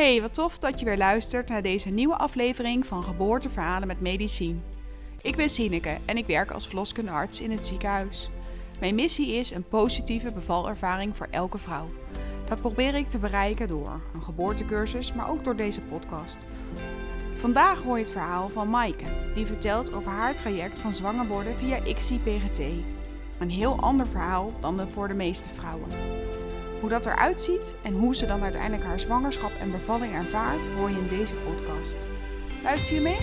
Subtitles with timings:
[0.00, 4.62] Hey, wat tof dat je weer luistert naar deze nieuwe aflevering van Geboorteverhalen met Medicien.
[5.22, 8.30] Ik ben Sineke en ik werk als verloskundearts in het ziekenhuis.
[8.78, 11.90] Mijn missie is een positieve bevalervaring voor elke vrouw.
[12.48, 16.38] Dat probeer ik te bereiken door een geboortecursus, maar ook door deze podcast.
[17.36, 21.56] Vandaag hoor je het verhaal van Maaike, die vertelt over haar traject van zwanger worden
[21.56, 22.58] via ICSI-PGT.
[23.38, 25.88] Een heel ander verhaal dan voor de meeste vrouwen.
[26.80, 30.90] Hoe dat eruit ziet en hoe ze dan uiteindelijk haar zwangerschap en bevalling ervaart, hoor
[30.90, 32.06] je in deze podcast.
[32.62, 33.18] Luister je mee?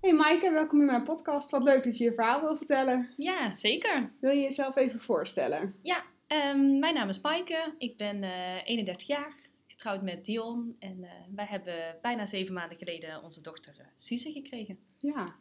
[0.00, 1.50] Hey Maaike, welkom in mijn podcast.
[1.50, 3.10] Wat leuk dat je je verhaal wil vertellen.
[3.16, 4.12] Ja, zeker.
[4.20, 5.74] Wil je jezelf even voorstellen?
[5.82, 7.74] Ja, ehm, mijn naam is Maaike.
[7.78, 10.76] Ik ben eh 31 jaar, getrouwd met Dion.
[10.78, 14.78] En eh, wij hebben bijna zeven maanden geleden onze dochter uh, Suze gekregen.
[14.98, 15.36] Ja.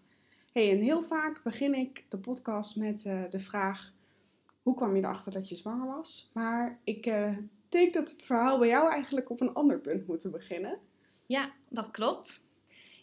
[0.51, 3.93] Hey, en heel vaak begin ik de podcast met eh, de vraag:
[4.65, 6.31] hoe kwam je erachter dat je zwanger was?
[6.33, 7.37] Maar ik eh,
[7.69, 10.79] denk dat het verhaal bij jou eigenlijk op een ander punt moet beginnen.
[11.25, 12.43] Ja, dat klopt.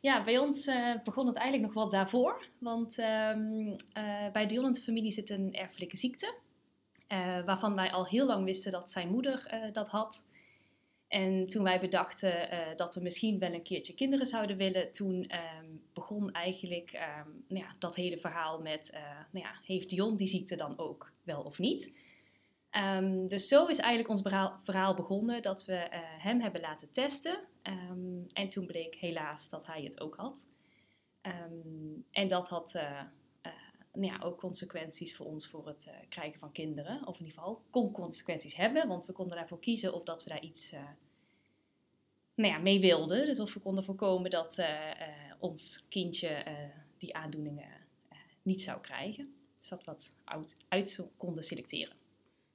[0.00, 2.48] Ja, bij ons eh, begon het eigenlijk nog wel daarvoor.
[2.58, 6.34] Want ehm, eh, bij Dion en de familie zit een erfelijke ziekte.
[7.12, 10.28] Eh, waarvan wij al heel lang wisten dat zijn moeder eh, dat had.
[11.08, 15.26] En toen wij bedachten eh, dat we misschien wel een keertje kinderen zouden willen, toen
[15.26, 18.90] ehm, begon eigenlijk ehm, nou ja, dat hele verhaal met,
[19.30, 21.96] nou ja, heeft Dion die ziekte dan ook wel of niet?
[22.70, 25.86] Ehm, dus zo is eigenlijk ons verhaal, verhaal begonnen dat we
[26.18, 27.38] hem hebben laten testen.
[28.32, 30.48] En toen bleek helaas dat hij het ook had.
[32.10, 32.74] En dat had
[33.92, 37.06] nou ja, ook consequenties voor ons voor het eh, krijgen van kinderen.
[37.06, 40.28] Of in ieder geval kon consequenties hebben, want we konden daarvoor kiezen of dat we
[40.28, 40.80] daar iets eh,
[42.34, 43.26] nou ja, mee wilden.
[43.26, 44.78] Dus of we konden voorkomen dat eh,
[45.38, 46.44] ons kindje
[46.98, 47.68] die aandoeningen
[48.42, 49.34] niet zou krijgen.
[49.58, 51.96] Dus dat we dat uit, uit konden selecteren.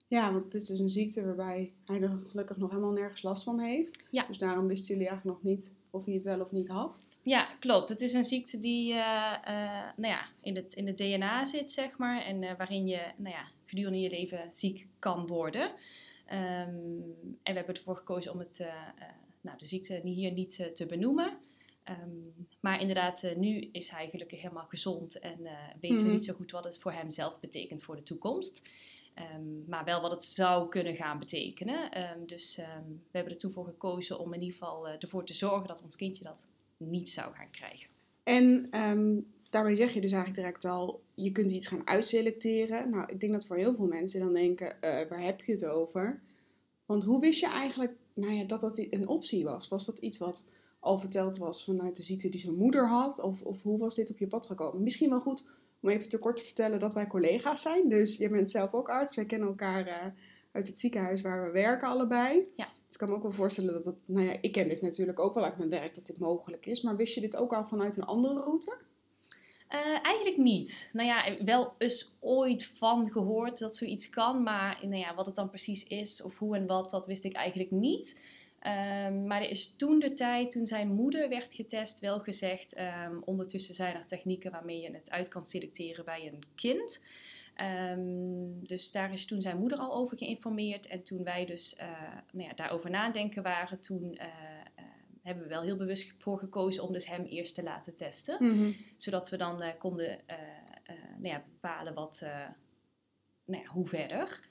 [0.08, 3.44] Ja, want het is dus een ziekte waarbij hij er gelukkig nog helemaal nergens last
[3.44, 4.03] van heeft.
[4.12, 4.28] Ja.
[4.28, 7.02] Dus daarom wisten jullie eigenlijk nog niet of hij het wel of niet had.
[7.28, 7.90] Ja, klopt.
[7.90, 11.72] Het is een ziekte die eh, eh, nou ja, in, het, in het DNA zit,
[11.72, 12.22] zeg maar.
[12.22, 15.72] En eh, waarin je nou ja, gedurende je leven ziek kan worden.
[16.26, 16.70] Ehm,
[17.44, 18.66] en we hebben ervoor gekozen om het,
[19.42, 21.38] nou, de ziekte hier niet te benoemen.
[21.84, 22.20] Ehm,
[22.60, 25.38] maar inderdaad, nu is hij gelukkig helemaal gezond en
[25.80, 26.06] weten Mhm.
[26.06, 28.70] we niet zo goed wat het voor hem zelf betekent voor de toekomst.
[29.14, 31.90] Ehm, maar wel wat het zou kunnen gaan betekenen.
[32.26, 35.84] Dus we hebben er toen voor gekozen om in ieder geval ervoor te zorgen dat
[35.84, 37.88] ons kindje dat niet zou gaan krijgen.
[38.24, 42.90] En ehm, daarbij zeg je dus eigenlijk direct al, je kunt iets gaan uitselecteren.
[42.90, 45.66] Nou, ik denk dat voor heel veel mensen dan denken, eh, waar heb je het
[45.66, 46.22] over?
[46.86, 49.68] Want hoe wist je eigenlijk nou ja, dat dat een optie was?
[49.68, 50.44] Was dat iets wat
[50.80, 53.20] al verteld was vanuit de ziekte die zijn moeder had?
[53.20, 54.84] Of, of hoe was dit op je pad gekomen?
[54.84, 55.46] Misschien wel goed
[55.80, 57.90] om even te kort te vertellen dat wij collega's zijn.
[57.90, 59.16] Dus je bent zelf ook arts.
[59.16, 60.06] Wij kennen elkaar eh,
[60.52, 62.48] uit het ziekenhuis waar we werken allebei.
[62.56, 62.68] Ja.
[62.88, 65.20] Dus ik kan me ook wel voorstellen dat het, nou ja, ik ken dit natuurlijk
[65.20, 66.81] ook wel uit mijn werk dat dit mogelijk is.
[66.81, 68.78] Maar wist je dit ook al vanuit een andere route?
[69.68, 70.90] Eh, eigenlijk niet.
[70.94, 75.36] Nou ja, wel eens ooit van gehoord dat zoiets kan, maar nou ja, wat het
[75.36, 78.24] dan precies is of hoe en wat, dat wist ik eigenlijk niet.
[78.59, 83.16] Ehm, maar er is toen de tijd, toen zijn moeder werd getest, wel gezegd, ehm,
[83.26, 87.02] ondertussen zijn er technieken waarmee je het uit kan selecteren bij een kind.
[87.57, 90.88] Ehm, dus daar is toen zijn moeder al over geïnformeerd.
[90.88, 91.88] En toen wij dus eh,
[92.31, 94.28] nou ja, daarover nadenken waren, toen eh,
[94.75, 94.85] eh,
[95.22, 99.29] hebben we wel heel bewust voor gekozen om dus hem eerst te laten testen zodat
[99.29, 100.19] we dan konden
[101.17, 102.25] nou ja, bepalen wat,
[103.46, 104.50] nou ja, hoe verder.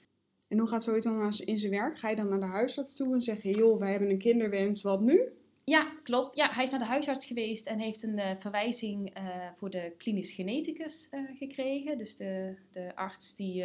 [0.49, 1.99] En hoe gaat zoiets dan in zijn werk?
[1.99, 4.83] Ga je dan naar de huisarts toe en zeg je, joh, wij hebben een kinderwens,
[4.83, 5.33] wat nu?
[5.69, 6.37] Ja, klopt.
[6.37, 9.25] Ja, hij is naar de huisarts geweest en heeft een eh, verwijzing eh,
[9.57, 11.99] voor de klinisch geneticus eh, gekregen.
[11.99, 13.65] Dus de, de arts die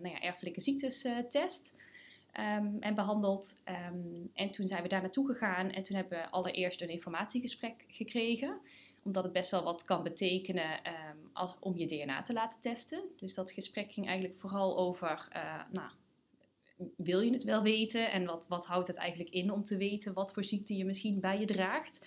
[0.00, 1.74] nou ja, erfelijke ziektes test
[2.32, 3.60] ehm, en behandelt.
[3.64, 7.84] Ehm, en toen zijn we daar naartoe gegaan en toen hebben we allereerst een informatiegesprek
[7.88, 8.60] gekregen.
[9.02, 13.02] Omdat het best wel wat kan betekenen ehm, als, om je DNA te laten testen.
[13.16, 15.28] Dus dat gesprek ging eigenlijk vooral over,
[15.70, 15.90] nou,
[16.96, 18.10] wil je het wel weten?
[18.10, 21.20] En wat, wat houdt het eigenlijk in om te weten wat voor ziekte je misschien
[21.20, 22.06] bij je draagt?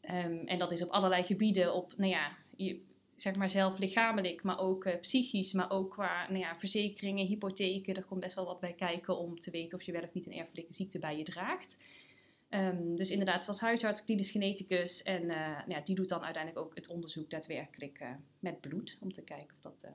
[0.00, 2.36] Ehm, en dat is op allerlei gebieden, op, nou ja,
[3.16, 7.94] zeg maar zelf lichamelijk, maar ook eh, psychisch, maar ook qua nou ja, verzekeringen, hypotheken.
[7.94, 10.26] Er komt best wel wat bij kijken om te weten of je wel of niet
[10.26, 11.82] een erfelijke ziekte bij je draagt.
[12.48, 16.64] Ehm, dus inderdaad, was huisarts, klinisch geneticus en eh, nou ja, die doet dan uiteindelijk
[16.64, 19.88] ook het onderzoek daadwerkelijk eh, met bloed om te kijken of dat...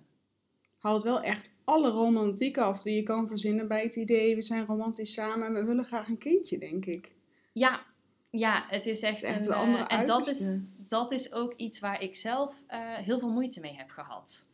[0.81, 4.66] Haalt wel echt alle romantiek af die je kan verzinnen bij het idee, we zijn
[4.66, 7.12] romantisch samen en we willen graag een kindje, denk ik.
[7.51, 7.86] Ja,
[8.30, 9.51] Ja, het is echt, echt een...
[9.51, 13.19] een andere eh, en dat is, dat is ook iets waar ik zelf eh, heel
[13.19, 14.50] veel moeite mee heb gehad.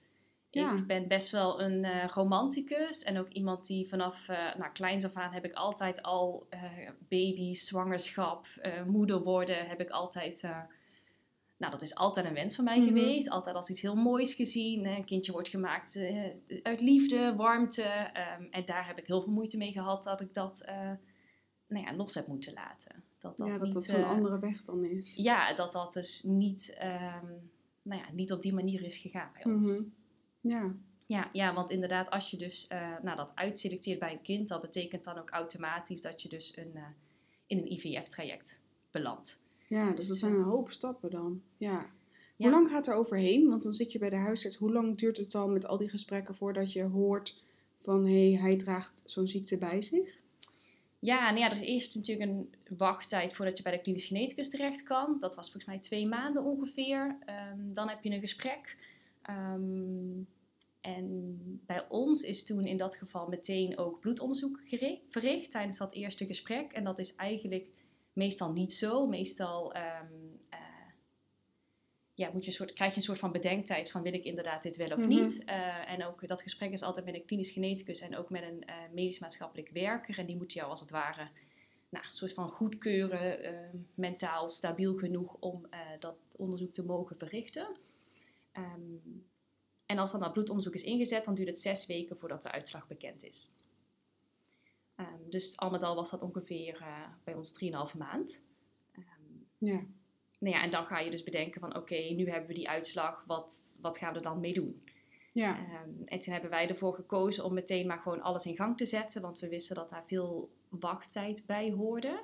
[0.49, 0.75] Ja.
[0.75, 5.05] Ik ben best wel een eh, romanticus en ook iemand die vanaf eh nou, kleins
[5.05, 6.47] af aan heb ik altijd al
[7.09, 8.47] baby, zwangerschap,
[8.85, 10.43] moeder worden, heb ik altijd,
[11.57, 12.87] nou dat is altijd een wens van mij Mhm.
[12.87, 13.29] geweest.
[13.29, 14.85] Altijd als iets heel moois gezien.
[14.85, 16.25] Een kindje wordt gemaakt eh,
[16.63, 20.33] uit liefde, warmte ehm, en daar heb ik heel veel moeite mee gehad dat ik
[20.33, 20.91] dat eh,
[21.67, 23.03] nou ja, los heb moeten laten.
[23.19, 25.15] Dat dat ja, dat niet, dat zo'n eh, andere weg dan is.
[25.15, 27.25] ja, dat dat dus niet, ehm,
[27.81, 29.79] nou ja, niet op die manier is gegaan bij ons.
[29.79, 29.89] Mhm.
[30.41, 30.75] Ja,
[31.05, 32.67] Ja, ja, want inderdaad, als je dus
[33.01, 36.73] nou, dat uitselecteert bij een kind, dat betekent dan ook automatisch dat je dus een,
[37.45, 38.61] in een IVF-traject
[38.91, 39.43] belandt.
[39.67, 41.41] Ja, dus dat zijn een hoop stappen dan.
[41.57, 41.95] Ja.
[42.37, 42.45] Ja.
[42.45, 43.49] Hoe lang gaat er overheen?
[43.49, 44.55] Want dan zit je bij de huisarts.
[44.55, 47.43] Hoe lang duurt het dan met al die gesprekken voordat je hoort
[47.75, 50.19] van hé, hey, hij draagt zo'n ziekte bij zich?
[50.99, 54.49] Ja, nou ja, er is eerst natuurlijk een wachttijd voordat je bij de klinisch geneticus
[54.49, 55.17] terecht kan.
[55.19, 57.17] Dat was volgens mij twee maanden ongeveer.
[57.25, 58.77] Ehm, dan heb je een gesprek.
[59.21, 60.21] Ehm,
[60.81, 64.61] en bij ons is toen in dat geval meteen ook bloedonderzoek
[65.09, 66.71] verricht tijdens dat eerste gesprek.
[66.71, 67.67] En dat is eigenlijk
[68.17, 69.07] meestal niet zo.
[69.07, 70.13] Meestal ehm,
[70.49, 70.59] eh,
[72.13, 74.63] ja, moet je een soort, krijg je een soort van bedenktijd van wil ik inderdaad
[74.63, 75.07] dit wel of Mhm.
[75.07, 75.43] niet.
[75.45, 78.65] Eh, en ook dat gesprek is altijd met een klinisch geneticus en ook met een
[78.65, 80.19] eh, medisch maatschappelijk werker.
[80.19, 81.27] En die moeten jou als het ware
[81.89, 85.67] nou, een soort van goedkeuren, eh, mentaal stabiel genoeg om
[85.99, 87.67] dat onderzoek te mogen verrichten.
[88.51, 88.97] Ehm,
[89.85, 92.87] en als dan dat bloedonderzoek is ingezet, dan duurt het zes weken voordat de uitslag
[92.87, 93.51] bekend is.
[94.97, 98.45] Ehm, dus al met al was dat ongeveer eh, bij ons 3,5 maand.
[98.91, 99.03] Ehm,
[99.57, 99.81] Ja.
[100.39, 103.23] nou ja, en dan ga je dus bedenken van oké, nu hebben we die uitslag,
[103.27, 104.81] wat, wat gaan we er dan mee doen?
[105.33, 105.57] Ja.
[105.57, 108.85] Ehm, en toen hebben wij ervoor gekozen om meteen maar gewoon alles in gang te
[108.85, 112.23] zetten, want we wisten dat daar veel wachttijd bij hoorde.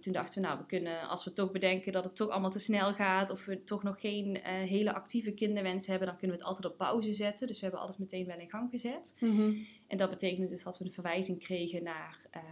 [0.00, 2.58] Toen dachten we, nou, we kunnen, als we toch bedenken dat het toch allemaal te
[2.58, 6.42] snel gaat, of we toch nog geen eh, hele actieve kinderwens hebben, dan kunnen we
[6.42, 7.46] het altijd op pauze zetten.
[7.46, 9.16] Dus we hebben alles meteen wel in gang gezet.
[9.20, 9.54] Mhm.
[9.86, 12.44] En dat betekende dus dat we een verwijzing kregen naar ehm,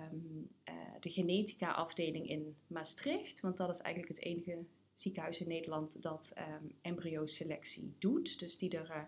[0.64, 3.40] eh, de genetica-afdeling in Maastricht.
[3.40, 8.38] Want dat is eigenlijk het enige ziekenhuis in Nederland dat ehm embryoselectie doet.
[8.38, 9.02] Dus die er eh,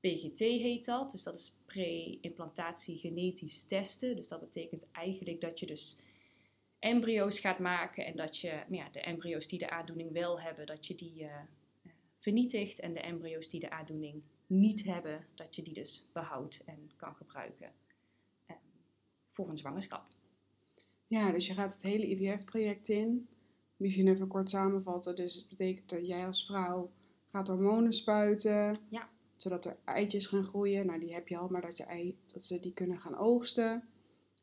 [0.00, 1.10] PGT heet dat.
[1.10, 4.16] Dus dat is pre-implantatie genetisch testen.
[4.16, 5.98] Dus dat betekent eigenlijk dat je dus
[6.78, 10.66] embryo's gaat maken en dat je nou ja, de embryo's die de aandoening wel hebben,
[10.66, 11.40] dat je die eh,
[12.18, 12.80] vernietigt.
[12.80, 17.14] En de embryo's die de aandoening niet hebben, dat je die dus behoudt en kan
[17.14, 17.72] gebruiken
[18.46, 18.56] eh,
[19.30, 20.06] voor een zwangerschap.
[21.06, 23.28] ja, dus je gaat het hele IVF-traject in.
[23.76, 25.16] Misschien even kort samenvatten.
[25.16, 26.90] Dus het betekent dat jij als vrouw
[27.30, 28.78] gaat hormonen spuiten.
[28.88, 29.08] Ja.
[29.36, 30.86] Zodat er eitjes gaan groeien.
[30.86, 33.88] Nou, die heb je al, maar dat, je ei, dat ze die kunnen gaan oogsten.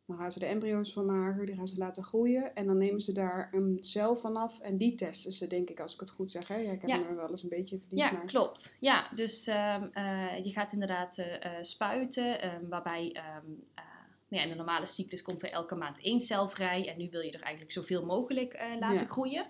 [0.06, 2.56] Dan gaan ze de embryo's van maken, die gaan ze laten groeien.
[2.56, 5.94] En dan nemen ze daar een cel vanaf en die testen ze, denk ik, als
[5.94, 6.48] ik het goed zeg.
[6.48, 6.56] Hè?
[6.56, 6.98] Ja, ik heb Ja.
[6.98, 8.01] me wel eens een beetje verdiend.
[8.01, 8.25] Ja, maar...
[8.25, 8.77] klopt.
[8.80, 13.12] Ja, dus ehm, eh, je gaat inderdaad eh, eh, spuiten, ehm, waarbij
[14.30, 16.88] nou ja, in de normale cyclus komt er elke maand één cel vrij.
[16.89, 19.12] En nu wil je er eigenlijk zoveel mogelijk laten Ja.
[19.12, 19.45] groeien.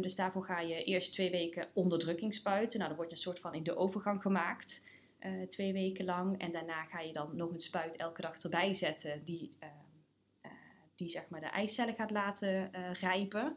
[0.00, 2.78] Dus daarvoor ga je eerst twee weken onderdrukking spuiten.
[2.78, 4.84] Nou, dan wordt je een soort van in de overgang gemaakt,
[5.20, 6.38] eh, twee weken lang.
[6.38, 9.72] En daarna ga je dan nog een spuit elke dag erbij zetten, die, ehm,
[10.40, 10.50] eh,
[10.94, 13.56] die zeg maar de eicellen gaat laten eh, rijpen.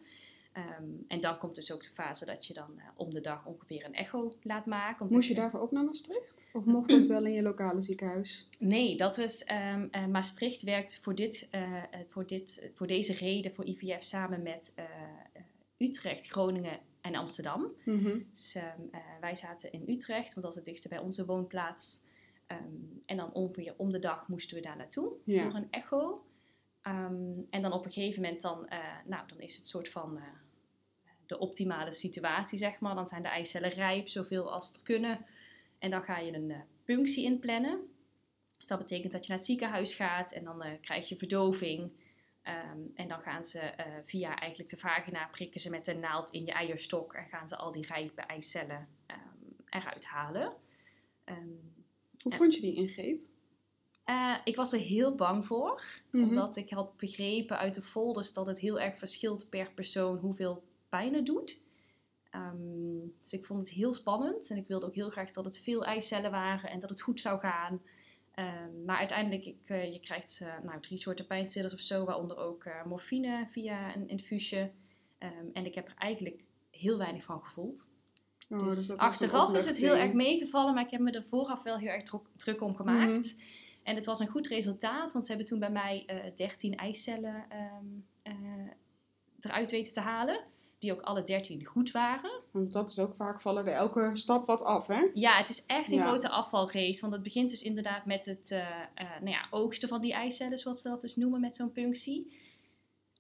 [0.54, 3.46] Ehm, en dan komt dus ook de fase dat je dan eh, om de dag
[3.46, 5.08] ongeveer een echo laat maken.
[5.10, 6.46] Moest je daarvoor ook naar Maastricht?
[6.54, 8.48] Of mocht dat wel in je lokale ziekenhuis?
[8.60, 13.14] Nee, dat was ehm, eh, Maastricht werkt voor, dit, eh, eh, voor, dit, voor deze
[13.14, 14.86] reden voor IVF samen met eh,
[15.34, 15.42] eh,
[15.78, 17.72] Utrecht, Groningen en Amsterdam.
[17.86, 18.20] Mhm.
[18.30, 22.06] Dus ehm, eh, wij zaten in Utrecht, want dat is het dichtste bij onze woonplaats.
[22.48, 22.60] Ehm,
[23.06, 25.44] en dan ongeveer om de dag moesten we daar naartoe Ja.
[25.44, 26.26] voor een echo.
[26.82, 30.18] Ehm, en dan op een gegeven moment dan, eh, nou, dan is het soort van
[30.18, 30.24] eh,
[31.26, 32.96] de optimale situatie, zeg maar.
[32.96, 35.26] Dan zijn de eicellen rijp, zoveel als er kunnen.
[35.80, 37.80] En dan ga je een punctie inplannen.
[38.58, 41.92] Dus dat betekent dat je naar het ziekenhuis gaat en dan krijg je verdoving.
[42.44, 46.32] Ehm, en dan gaan ze eh, via eigenlijk de vagina prikken ze met een naald
[46.32, 49.20] in je eierstok en gaan ze al die rijpe eicellen ehm,
[49.70, 50.54] eruit halen.
[51.24, 51.38] Ehm,
[52.24, 53.22] Hoe vond je die ingreep?
[54.04, 56.24] eh, ik was er heel bang voor, Mhm.
[56.24, 60.64] omdat ik had begrepen uit de folders dat het heel erg verschilt per persoon hoeveel
[60.90, 61.62] pijn het doet.
[63.20, 65.86] Dus ik vond het heel spannend en ik wilde ook heel graag dat het veel
[65.86, 67.82] eicellen waren en dat het goed zou gaan.
[68.34, 72.38] Ehm, maar uiteindelijk, ik, eh, je krijgt eh, nou, drie soorten pijnstillers of zo, waaronder
[72.38, 74.72] ook eh, morfine via een infuusje.
[75.18, 77.92] Ehm, en ik heb er eigenlijk heel weinig van gevoeld.
[78.50, 81.64] Oh, dus een achteraf is het heel erg meegevallen, maar ik heb me er vooraf
[81.64, 83.42] wel heel erg druk, druk om gemaakt.
[83.84, 87.46] En het was een goed resultaat, want ze hebben toen bij mij eh 13 eicellen
[87.50, 87.86] ehm,
[88.22, 88.34] eh,
[89.40, 90.44] eruit weten te halen.
[90.84, 92.42] Die ook alle 13 goed waren.
[92.52, 95.10] Want dat is ook vaak vallen er elke stap wat af, hè?
[95.14, 96.08] Ja, het is echt een Ja.
[96.08, 97.02] grote afvalrace.
[97.02, 98.68] Want het begint dus inderdaad met het eh,
[99.20, 102.38] nou ja, oogsten van die eicellen, zoals ze dat dus noemen met zo'n punctie.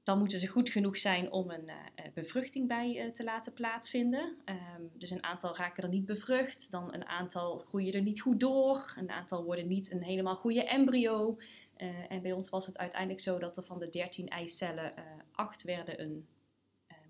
[0.04, 4.36] Dan moeten ze goed genoeg zijn om een eh, bevruchting bij te laten plaatsvinden.
[4.46, 6.72] Ehm, dus een aantal raken er niet bevrucht.
[6.72, 8.94] Dan een aantal groeien er niet goed door.
[8.98, 11.38] Een aantal worden niet een helemaal goede embryo.
[12.10, 14.94] En bij ons was het uiteindelijk zo dat er van de 13 eicellen
[15.32, 16.28] 8 werden een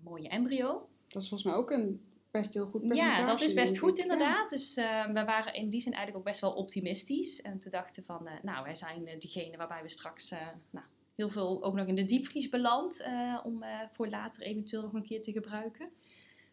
[0.04, 0.88] mooie embryo.
[1.08, 2.00] Dat is volgens mij ook een
[2.38, 3.20] best heel goed percentage.
[3.20, 4.50] Ja, dat is best goed inderdaad.
[4.50, 7.42] Dus eh, we waren in die zin eigenlijk ook best wel optimistisch.
[7.42, 10.30] En te dachten van, eh, nou, wij zijn eh, diegene waarbij we straks
[10.70, 13.04] nou, heel veel ook nog in de diepvries beland.
[13.44, 15.88] om voor later eventueel nog een keer te gebruiken.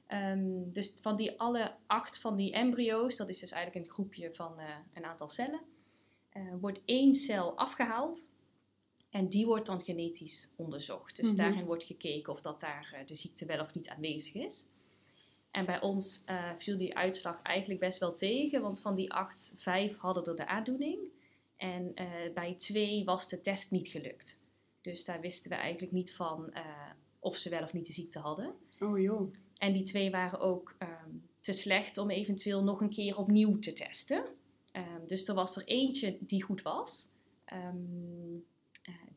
[0.07, 4.33] Ehm, dus van die alle acht van die embryo's, dat is dus eigenlijk een groepje
[4.33, 4.53] van
[4.93, 5.61] een aantal cellen,
[6.59, 8.29] wordt één cel afgehaald.
[9.11, 11.15] En die wordt dan genetisch onderzocht.
[11.15, 11.37] Dus Mhm.
[11.37, 14.67] daarin wordt gekeken of dat daar eh, de ziekte wel of niet aanwezig is.
[15.51, 19.53] En bij ons eh, viel die uitslag eigenlijk best wel tegen, want van die acht,
[19.57, 20.99] vijf hadden er de aandoening.
[21.57, 24.43] En eh, bij twee was de test niet gelukt.
[24.81, 26.53] Dus daar wisten we eigenlijk niet van
[27.19, 28.53] of ze wel of niet de ziekte hadden.
[28.79, 29.33] Oh joh.
[29.57, 33.73] En die twee waren ook ehm, te slecht om eventueel nog een keer opnieuw te
[33.73, 34.23] testen.
[34.71, 37.09] Ehm, dus er was er eentje die goed was.
[37.45, 38.41] Ehm, eh,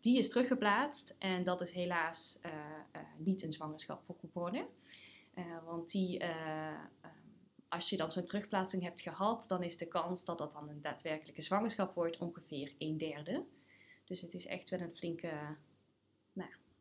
[0.01, 2.53] die is teruggeplaatst en dat is helaas eh,
[2.93, 4.67] eh, niet een zwangerschap geworden.
[5.35, 6.29] Eh, want die, eh,
[6.69, 7.11] ehm,
[7.69, 10.81] als je dan zo'n terugplaatsing hebt gehad, dan is de kans dat dat dan een
[10.81, 13.45] daadwerkelijke zwangerschap wordt ongeveer een derde.
[14.05, 15.33] Dus het is echt wel een flinke,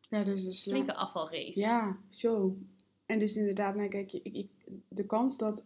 [0.08, 1.60] Ja, dus dus flinke afvalrace.
[1.60, 2.56] Ja, zo.
[3.06, 4.48] En dus inderdaad, nou kijk, ik, ik,
[4.88, 5.64] de kans dat,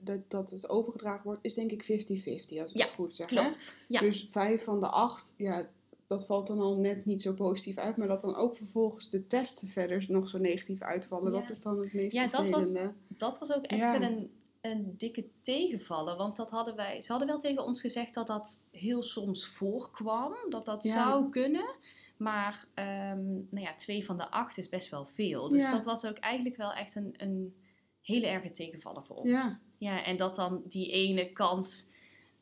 [0.00, 3.30] dat, dat het overgedragen wordt, is denk ik 50-50, als ik Ja, het goed zeg.
[3.30, 3.36] hè?
[3.36, 3.78] Klopt.
[3.88, 4.00] Ja.
[4.00, 5.70] Dus vijf van de acht, ja,
[6.06, 7.96] dat valt dan al net niet zo positief uit.
[7.96, 11.40] Maar dat dan ook vervolgens de testen verder nog zo negatief uitvallen, Ja.
[11.40, 12.76] dat is dan het meest Ja, dat was-
[13.08, 13.98] dat was ook echt Ja.
[13.98, 16.16] wel een, een dikke tegenvallen.
[16.16, 20.34] Want dat hadden wij, ze hadden wel tegen ons gezegd dat dat heel soms voorkwam.
[20.48, 20.92] Dat dat Ja.
[20.92, 21.74] zou kunnen.
[22.16, 25.48] Maar ehm, nou ja, twee van de acht is best wel veel.
[25.48, 27.54] Dus dat was ook eigenlijk wel echt een, een
[28.02, 29.30] hele erge tegenvallen voor ons.
[29.30, 29.50] Ja.
[29.78, 31.90] ja, en dat dan die ene kans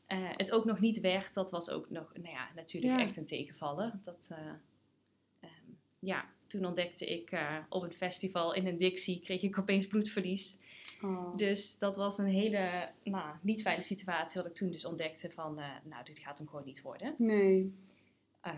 [0.06, 3.00] eh, het ook nog niet werd, dat was ook nog, nou ja, natuurlijk Ja.
[3.00, 4.00] echt een tegenvallen.
[4.02, 4.38] Dat, eh,
[5.40, 9.86] ehm, ja, toen ontdekte ik eh, op een festival in een Dixie, kreeg ik opeens
[9.86, 10.58] bloedverlies.
[11.02, 11.36] Oh.
[11.36, 15.54] Dus dat was een hele nou, niet fijne situatie, dat ik toen dus ontdekte van,
[15.84, 17.14] nou, dit gaat hem gewoon niet worden.
[17.18, 17.74] Nee.
[18.40, 18.56] Ehm,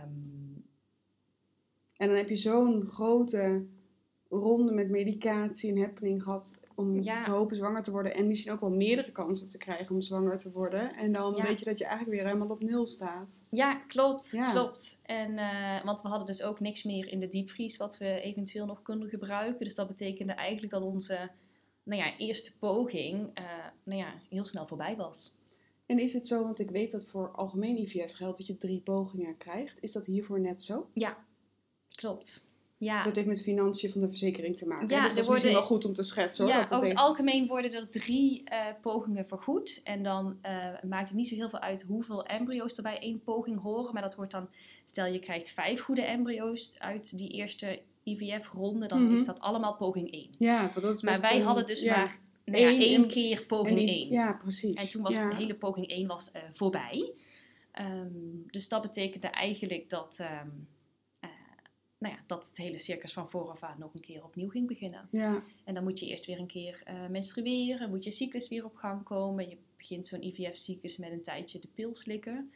[1.96, 3.66] En dan heb je zo'n grote
[4.28, 7.23] ronde met medicatie en happening gehad om Ja.
[7.23, 8.14] te hopen zwanger te worden.
[8.14, 10.95] En misschien ook wel meerdere kansen te krijgen om zwanger te worden.
[10.95, 11.42] En dan Ja.
[11.42, 13.42] weet je dat je eigenlijk weer helemaal op nul staat.
[13.50, 14.50] ja, klopt, Ja.
[14.52, 15.00] klopt.
[15.02, 18.66] En, eh, want we hadden dus ook niks meer in de diepvries wat we eventueel
[18.66, 19.64] nog konden gebruiken.
[19.64, 21.30] Dus dat betekende eigenlijk dat onze
[21.83, 23.45] nou ja, eerste poging eh,
[23.85, 25.35] nou ja, heel snel voorbij was.
[25.87, 28.80] En is het zo, want ik weet dat voor algemeen IVF geldt dat je drie
[28.80, 29.83] pogingen krijgt.
[29.83, 30.88] Is dat hiervoor net zo?
[30.92, 31.16] Ja,
[31.88, 32.47] klopt.
[32.78, 34.88] Ja, Dat heeft met financiën van de verzekering te maken.
[34.88, 36.54] Ja, dus dat is misschien wel goed om te schetsen hoor.
[36.54, 39.80] ja, over het heeft- algemeen worden er drie eh, pogingen vergoed.
[39.85, 40.52] En dan eh,
[40.88, 43.92] maakt het niet zo heel veel uit hoeveel embryo's er bij één poging horen.
[43.92, 44.49] Maar dat wordt dan,
[44.85, 49.14] stel je krijgt vijf goede embryo's uit die eerste IVF-ronde, dan Mhm.
[49.14, 50.30] is dat allemaal poging één.
[50.38, 51.97] Ja, want dat is Maar wij een- hadden dus ja.
[51.97, 54.11] maar nou ja, één en- keer poging die- één.
[54.11, 54.75] Ja, precies.
[54.75, 55.30] En toen was ja.
[55.30, 57.12] de hele poging 1 was, eh, voorbij.
[57.73, 58.09] Ehm,
[58.47, 60.45] dus dat betekende eigenlijk dat, ehm, eh,
[62.06, 65.08] nou ja, dat het hele circus van vooraf aan nog een keer opnieuw ging beginnen.
[65.10, 68.64] Ja, En dan moet je eerst weer een keer eh, menstrueren, moet je cyclus weer
[68.64, 69.48] op gang komen.
[69.48, 72.50] Je begint zo'n IVF-cyclus met een tijdje de pil slikken.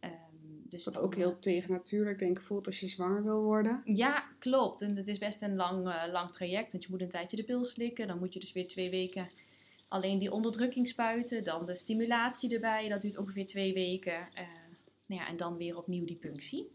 [0.00, 0.12] Ehm,
[0.68, 3.82] dus wat dan- ook heel tegennatuurlijk denk ik voelt als je zwanger wil worden.
[3.84, 4.82] Ja, klopt.
[4.82, 6.72] En het is best een lang, eh, lang traject.
[6.72, 8.06] Want je moet een tijdje de pil slikken.
[8.06, 9.28] Dan moet je dus weer twee weken
[9.88, 11.44] alleen die onderdrukking spuiten.
[11.44, 12.88] Dan de stimulatie erbij.
[12.88, 14.28] Dat duurt ongeveer twee weken.
[14.34, 14.44] Eh,
[15.06, 16.70] nou ja, en dan weer opnieuw die punctie.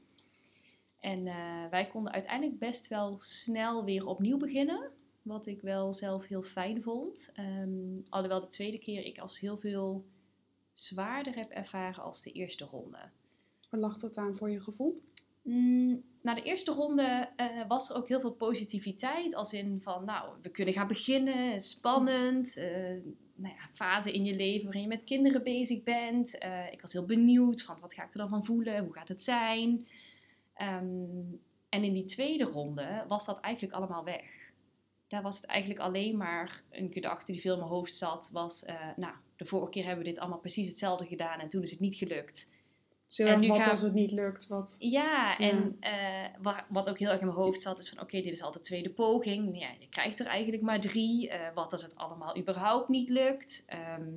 [1.02, 4.92] En eh, wij konden uiteindelijk best wel snel weer opnieuw beginnen.
[5.22, 7.32] Wat ik wel zelf heel fijn vond.
[7.36, 10.06] Ehm, alhoewel de tweede keer ik als heel veel
[10.74, 12.98] zwaarder heb ervaren als de eerste ronde.
[13.70, 15.02] Waar lag dat aan voor je gevoel?
[15.42, 19.36] Mm, na de eerste ronde eh, was er ook heel veel positiviteit.
[19.36, 21.62] Als in van, nou, we kunnen gaan beginnen.
[21.62, 22.58] Spannend.
[22.58, 22.98] eh,
[23.36, 26.34] nou ja, fase in je leven waarin je met kinderen bezig bent.
[26.72, 28.84] Ik was heel benieuwd van, wat ga ik er dan van voelen?
[28.84, 29.88] Hoe gaat het zijn?
[30.62, 31.34] Ehm,
[31.70, 34.50] en in die tweede ronde was dat eigenlijk allemaal weg.
[35.08, 38.30] Daar was het eigenlijk alleen maar een gedachte die veel in mijn hoofd zat.
[38.34, 41.62] Was, eh, nou, de vorige keer hebben we dit allemaal precies hetzelfde gedaan en toen
[41.64, 42.50] is het niet gelukt.
[43.06, 44.48] Dus En nu wat gaan- als het niet lukt?
[44.48, 44.76] Wat?
[44.80, 48.22] Ja, en eh, wa- wat ook heel erg in mijn hoofd zat, is van oké,
[48.22, 49.60] dit is al de tweede poging.
[49.60, 51.30] Ja, je krijgt er eigenlijk maar drie.
[51.30, 53.64] Eh, wat als het allemaal überhaupt niet lukt?
[53.68, 54.12] Ehm,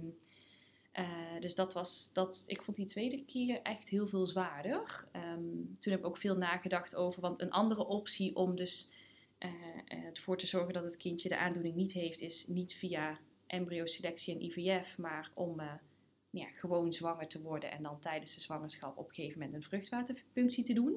[0.94, 5.08] eh, dus dat was, dat, ik vond die tweede keer echt heel veel zwaarder.
[5.12, 8.92] Ehm, toen heb ik ook veel nagedacht over, want een andere optie om dus
[9.38, 9.50] eh,
[9.84, 14.34] eh, ervoor te zorgen dat het kindje de aandoening niet heeft, is niet via embryoselectie
[14.34, 15.74] en IVF, maar om eh,
[16.30, 19.68] ja, gewoon zwanger te worden en dan tijdens de zwangerschap op een gegeven moment een
[19.68, 20.96] vruchtwaterpunctie te doen.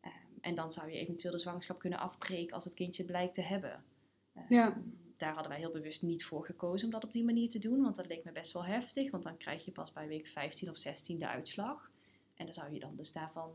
[0.00, 3.34] Ehm, en dan zou je eventueel de zwangerschap kunnen afbreken als het kindje het blijkt
[3.34, 3.84] te hebben.
[4.34, 4.82] Ehm, Ja.
[5.18, 7.82] Daar hadden wij heel bewust niet voor gekozen om dat op die manier te doen,
[7.82, 10.70] want dat leek me best wel heftig, want dan krijg je pas bij week 15
[10.70, 11.90] of 16 de uitslag.
[12.34, 13.50] En dan zou je dan dus daarvan...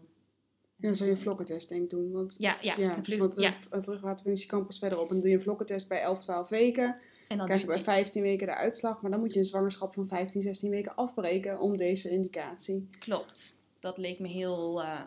[0.75, 2.11] Ja, dan zou je een vlokkentest denk ik doen.
[2.11, 3.53] Want, Ja, ja, ja, een vlucht- want ja.
[3.55, 5.03] een een vruchtwaterpunctie kan pas verderop.
[5.07, 6.97] En dan doe je een vlokkentest bij 11, 12 weken.
[7.27, 9.01] En dan krijg je bij die- 15 weken de uitslag.
[9.01, 12.89] Maar dan moet je een zwangerschap van 15, 16 weken afbreken om deze indicatie.
[12.99, 13.63] Klopt.
[13.79, 15.01] Dat leek me heel, eh,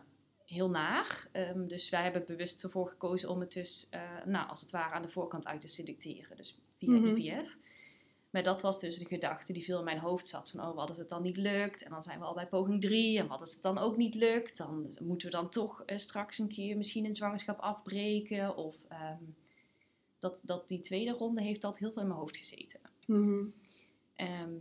[0.47, 1.29] heel naar.
[1.33, 4.95] Ehm, dus wij hebben bewust ervoor gekozen om het dus, eh, nou, als het ware
[4.95, 6.37] aan de voorkant uit te selecteren.
[6.37, 7.17] Dus via Mhm.
[7.17, 7.57] IVF.
[8.31, 10.51] Maar dat was dus de gedachte die veel in mijn hoofd zat.
[10.51, 11.83] Van, oh, wat als het dan niet lukt?
[11.83, 13.19] En dan zijn we al bij poging 3.
[13.19, 14.57] En wat als het dan ook niet lukt?
[14.57, 18.57] Dan moeten we dan toch eh, straks een keer misschien een zwangerschap afbreken.
[18.57, 19.23] Of ehm,
[20.19, 22.81] dat, dat die tweede ronde heeft dat heel veel in mijn hoofd gezeten.
[23.07, 23.45] Mhm.
[24.15, 24.55] Ehm,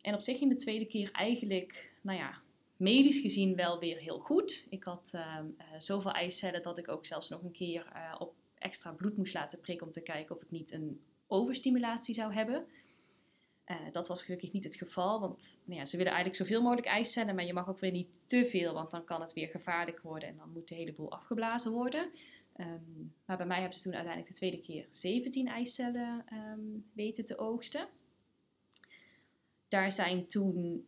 [0.00, 2.41] en op zich in de tweede keer eigenlijk, nou ja,
[2.82, 4.66] medisch gezien wel weer heel goed.
[4.70, 8.34] Ik had ehm, eh, zoveel eicellen dat ik ook zelfs nog een keer eh, op
[8.58, 12.66] extra bloed moest laten prikken om te kijken of ik niet een overstimulatie zou hebben.
[13.64, 16.86] Eh, dat was gelukkig niet het geval, want nou ja, ze willen eigenlijk zoveel mogelijk
[16.86, 20.00] eicellen, maar je mag ook weer niet te veel, want dan kan het weer gevaarlijk
[20.00, 22.10] worden en dan moet de hele boel afgeblazen worden.
[22.56, 22.80] Ehm,
[23.24, 26.60] maar bij mij hebben ze toen uiteindelijk de tweede keer 17 eicellen ehm,
[26.92, 27.88] weten te oogsten.
[29.68, 30.86] Daar zijn toen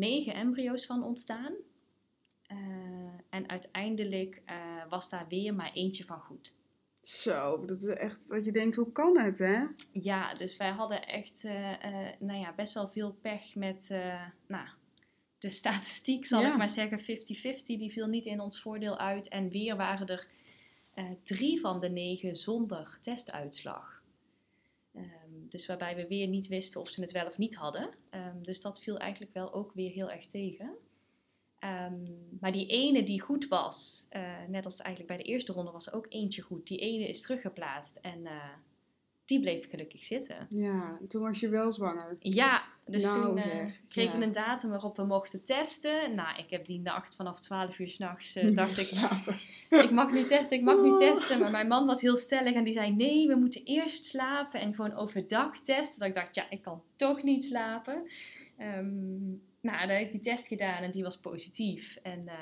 [0.00, 1.52] negen embryo's van ontstaan.
[2.46, 2.56] Eh,
[3.30, 4.56] en uiteindelijk eh,
[4.88, 6.54] was daar weer maar eentje van goed.
[7.02, 9.64] Zo, dat is echt wat je denkt, hoe kan het hè?
[9.92, 13.88] Ja, dus wij hadden echt eh, nou ja, best wel veel pech met
[14.46, 14.68] nou,
[15.38, 16.50] de statistiek, zal Ja.
[16.50, 17.00] ik maar zeggen.
[17.00, 17.04] 50-50,
[17.64, 19.28] die viel niet in ons voordeel uit.
[19.28, 20.26] En weer waren er
[21.22, 23.99] drie van de negen zonder testuitslag.
[25.50, 27.90] Dus waarbij we weer niet wisten of ze het wel of niet hadden.
[28.10, 30.76] Ehm, dus dat viel eigenlijk wel ook weer heel erg tegen.
[31.58, 32.04] Ehm,
[32.40, 35.86] maar die ene die goed was, eh, net als eigenlijk bij de eerste ronde was
[35.86, 36.66] er ook eentje goed.
[36.66, 38.48] Die ene is teruggeplaatst en eh,
[39.30, 40.46] die bleef gelukkig zitten.
[40.48, 42.16] Ja, toen was je wel zwanger.
[42.18, 44.26] Ja, dus Nou, toen eh, kregen we ja.
[44.26, 46.14] een datum waarop we mochten testen.
[46.14, 48.98] Nou, ik heb die nacht vanaf 12 uur s'nachts uh, dacht ik,
[49.84, 50.98] ik mag niet testen, ik mag niet Oh.
[50.98, 51.40] testen.
[51.40, 54.74] Maar mijn man was heel stellig en die zei, nee, we moeten eerst slapen en
[54.74, 55.98] gewoon overdag testen.
[55.98, 58.02] Dat ik dacht, ja, ik kan toch niet slapen.
[58.56, 59.28] Ehm,
[59.60, 61.96] nou, dan heb ik die test gedaan en die was positief.
[62.02, 62.36] En eh,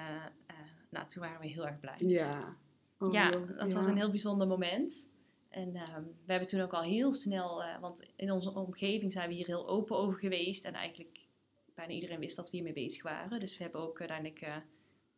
[0.47, 0.57] eh,
[0.91, 1.97] nou, toen waren we heel erg blij.
[1.99, 2.57] Ja.
[2.99, 3.75] Oh, Ja, dat ja.
[3.75, 5.17] was een heel bijzonder moment.
[5.59, 9.29] En ehm, we hebben toen ook al heel snel, eh, want in onze omgeving zijn
[9.29, 10.65] we hier heel open over geweest.
[10.65, 11.27] En eigenlijk
[11.75, 13.39] bijna iedereen wist dat we hiermee bezig waren.
[13.39, 14.57] Dus we hebben ook uiteindelijk, eh,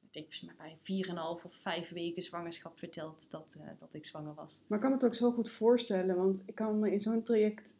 [0.00, 4.06] ik denk volgens mij bij 4,5 of 5 weken zwangerschap verteld dat, eh, dat ik
[4.06, 4.64] zwanger was.
[4.68, 7.22] Maar ik kan me het ook zo goed voorstellen, want ik kan me in zo'n
[7.22, 7.78] traject...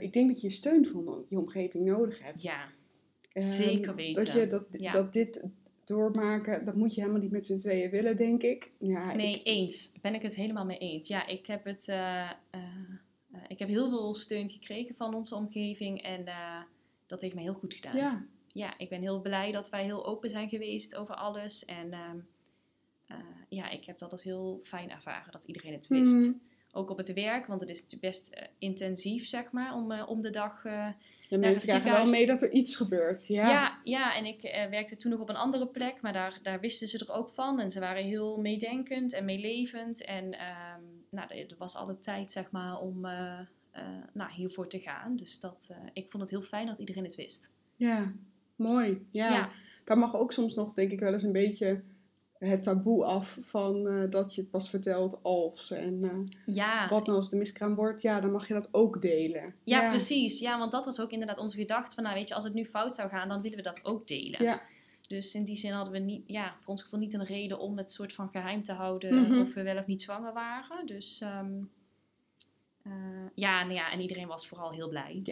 [0.00, 2.42] ik denk dat je steun van je omgeving nodig hebt.
[2.42, 2.68] Ja,
[3.32, 4.24] Ehm, zeker weten.
[4.24, 4.90] Dat, je, dat, Ja.
[4.90, 5.48] dat dit
[5.94, 8.70] doormaken, dat moet je helemaal niet met z'n tweeën willen, denk ik.
[8.78, 9.92] Ja, nee, ik- eens.
[10.00, 11.08] Ben ik het helemaal mee eens.
[11.08, 11.88] Ja, ik heb het.
[11.88, 16.24] eh, eh, eh, ik heb heel veel steun gekregen van onze omgeving en
[17.06, 17.96] dat heeft me heel goed gedaan.
[17.96, 18.24] ja.
[18.52, 21.64] ja, ik ben heel blij dat wij heel open zijn geweest over alles.
[21.64, 22.18] En ehm,
[23.06, 23.16] eh,
[23.48, 26.14] ja, ik heb dat als heel fijn ervaren dat iedereen het wist.
[26.16, 26.32] Mhm.
[26.72, 30.20] Ook op het werk, want het is best eh, intensief, zeg maar, om, eh, om
[30.20, 30.64] de dag.
[30.64, 30.86] eh,
[31.28, 33.26] Ja, mensen krijgen wel mee dat er iets gebeurt.
[33.26, 33.50] Ja.
[33.50, 33.78] ja.
[33.84, 36.98] ja, en ik werkte toen nog op een andere plek, maar daar, daar wisten ze
[36.98, 37.60] er ook van.
[37.60, 40.04] En ze waren heel meedenkend en meelevend.
[40.04, 40.80] En ehm,
[41.10, 43.00] nou, er was alle tijd, zeg maar, om
[44.12, 45.16] nou, hiervoor te gaan.
[45.16, 47.50] Dus dat, ik vond het heel fijn dat iedereen het wist.
[47.76, 48.12] Ja,
[48.56, 49.06] mooi.
[49.10, 49.30] Ja.
[49.32, 49.50] Ja.
[49.84, 51.82] Daar mag ook soms nog, denk ik, wel eens een beetje
[52.48, 55.70] het taboe af van eh, dat je het pas vertelt als.
[55.70, 59.02] En eh, Ja, wat nou als de miskraam wordt, ja, dan mag je dat ook
[59.02, 59.54] delen.
[59.64, 60.38] Ja, precies.
[60.40, 62.64] Ja, want dat was ook inderdaad onze gedachte van, nou weet je, als het nu
[62.64, 64.42] fout zou gaan, dan willen we dat ook delen.
[64.44, 64.62] Ja.
[65.08, 67.76] Dus in die zin hadden we niet, ja, voor ons gevoel niet een reden om
[67.78, 69.40] het soort van geheim te houden Mhm.
[69.40, 70.86] of we wel of niet zwanger waren.
[70.86, 71.52] Dus ehm,
[72.82, 72.92] eh,
[73.34, 75.22] ja, nou ja, en iedereen was vooral heel blij.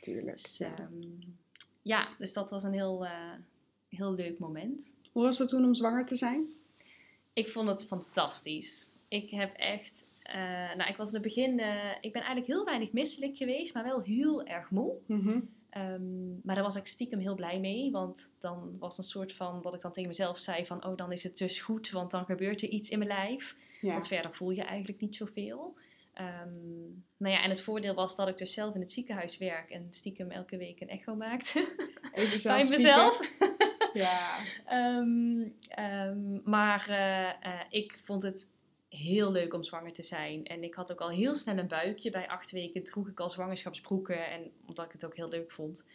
[0.00, 0.42] Tuurlijk.
[0.42, 0.74] Dus, Ja.
[0.78, 1.02] ehm,
[1.82, 3.06] ja, dus dat was een heel,
[3.88, 4.94] heel leuk moment.
[5.12, 6.46] Hoe was het toen om zwanger te zijn?
[7.38, 8.90] Ik vond het fantastisch.
[9.08, 10.34] Ik heb echt, eh,
[10.76, 13.84] nou ik was in het begin, eh, ik ben eigenlijk heel weinig misselijk geweest, maar
[13.84, 14.92] wel heel erg moe.
[15.06, 15.40] Mhm.
[15.70, 19.62] Ehm, maar daar was ik stiekem heel blij mee, want dan was een soort van
[19.62, 22.24] dat ik dan tegen mezelf zei van, oh dan is het dus goed, want dan
[22.24, 23.56] gebeurt er iets in mijn lijf.
[23.80, 23.92] Ja.
[23.92, 25.74] Want verder voel je eigenlijk niet zoveel.
[26.18, 26.78] Ehm
[27.18, 29.86] nou ja, en het voordeel was dat ik dus zelf in het ziekenhuis werk en
[29.90, 31.74] stiekem elke week een echo maakte.
[32.12, 33.20] Even zelf Bij mezelf.
[33.92, 34.38] Ja.
[34.64, 38.50] Ehm, ehm, maar eh, eh, ik vond het
[38.88, 40.44] heel leuk om zwanger te zijn.
[40.44, 42.10] En ik had ook al heel snel een buikje.
[42.10, 44.30] Bij acht weken droeg ik al zwangerschapsbroeken.
[44.30, 45.86] En omdat ik het ook heel leuk vond.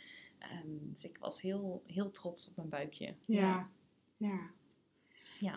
[0.81, 3.13] Dus ik was heel, heel trots op mijn buikje.
[3.25, 3.39] Ja.
[3.39, 3.63] ja.
[4.17, 4.49] Ja.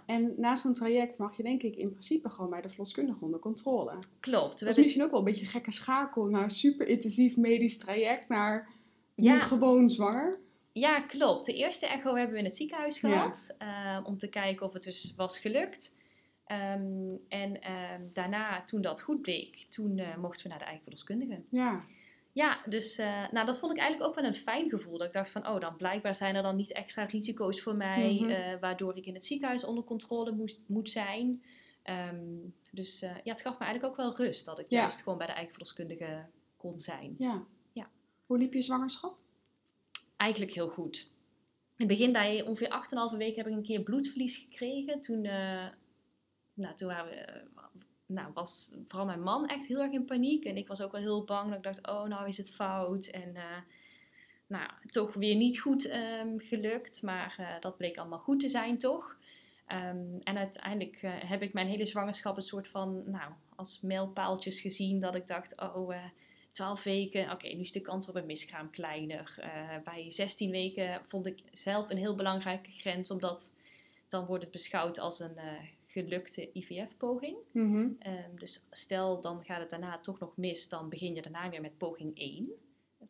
[0.07, 3.41] En na zo'n traject mag je denk ik in principe gewoon bij de verloskundige onder
[3.41, 3.91] controle.
[4.21, 4.21] Klopt.
[4.21, 6.87] We Dat is hebben- misschien ook wel een beetje een gekke schakel naar een super
[6.89, 8.69] intensief medisch traject naar
[9.15, 9.39] Ja.
[9.39, 10.39] gewoon zwanger.
[10.73, 11.47] Ja, klopt.
[11.47, 13.09] De eerste echo hebben we in het ziekenhuis Ja.
[13.09, 13.55] gehad.
[13.59, 15.97] eh, om te kijken of het dus was gelukt.
[16.47, 20.83] Ehm, en ehm, daarna, toen dat goed bleek, toen eh, mochten we naar de eigen
[20.83, 21.43] verloskundige.
[21.51, 21.85] Ja.
[22.37, 24.99] Ja, dus eh, nou, dat vond ik eigenlijk ook wel een fijn gevoel.
[24.99, 28.13] Dat ik dacht van, oh, dan blijkbaar zijn er dan niet extra risico's voor mij,
[28.21, 28.31] Mhm.
[28.31, 31.43] eh, waardoor ik in het ziekenhuis onder controle moest, moet zijn.
[31.83, 32.25] Ehm,
[32.71, 34.81] dus eh, ja, het gaf me eigenlijk ook wel rust dat ik Ja.
[34.81, 37.15] juist gewoon bij de eigen verloskundige kon zijn.
[37.19, 37.45] ja.
[37.73, 37.91] Ja.
[38.27, 39.17] Hoe liep je zwangerschap?
[40.17, 41.11] Eigenlijk heel goed.
[41.77, 45.01] In het begin, bij ongeveer 8,5 weken, heb ik een keer bloedverlies gekregen.
[45.01, 45.21] Toen,
[46.55, 47.43] nou, toen waren we,
[48.07, 50.45] nou, was vooral mijn man echt heel erg in paniek.
[50.45, 51.49] En ik was ook wel heel bang.
[51.49, 53.07] Dat ik dacht, oh, nou is het fout.
[53.07, 53.59] En eh,
[54.47, 57.03] nou, toch weer niet goed ehm, gelukt.
[57.03, 59.17] Maar eh, dat bleek allemaal goed te zijn, toch?
[59.67, 64.61] Ehm, en uiteindelijk eh, heb ik mijn hele zwangerschap een soort van, nou, als mijlpaaltjes
[64.61, 65.01] gezien.
[65.01, 66.03] Dat ik dacht, oh, eh
[66.51, 69.35] 12 weken, oké, nu is de kans op een miskraam kleiner.
[69.85, 73.55] Bij 16 weken vond ik zelf een heel belangrijke grens, omdat
[74.09, 75.39] dan wordt het beschouwd als een
[76.03, 77.37] gelukte IVF-poging.
[77.53, 77.89] Mhm.
[77.99, 81.61] Ehm, dus stel, dan gaat het daarna toch nog mis, dan begin je daarna weer
[81.61, 82.51] met poging 1,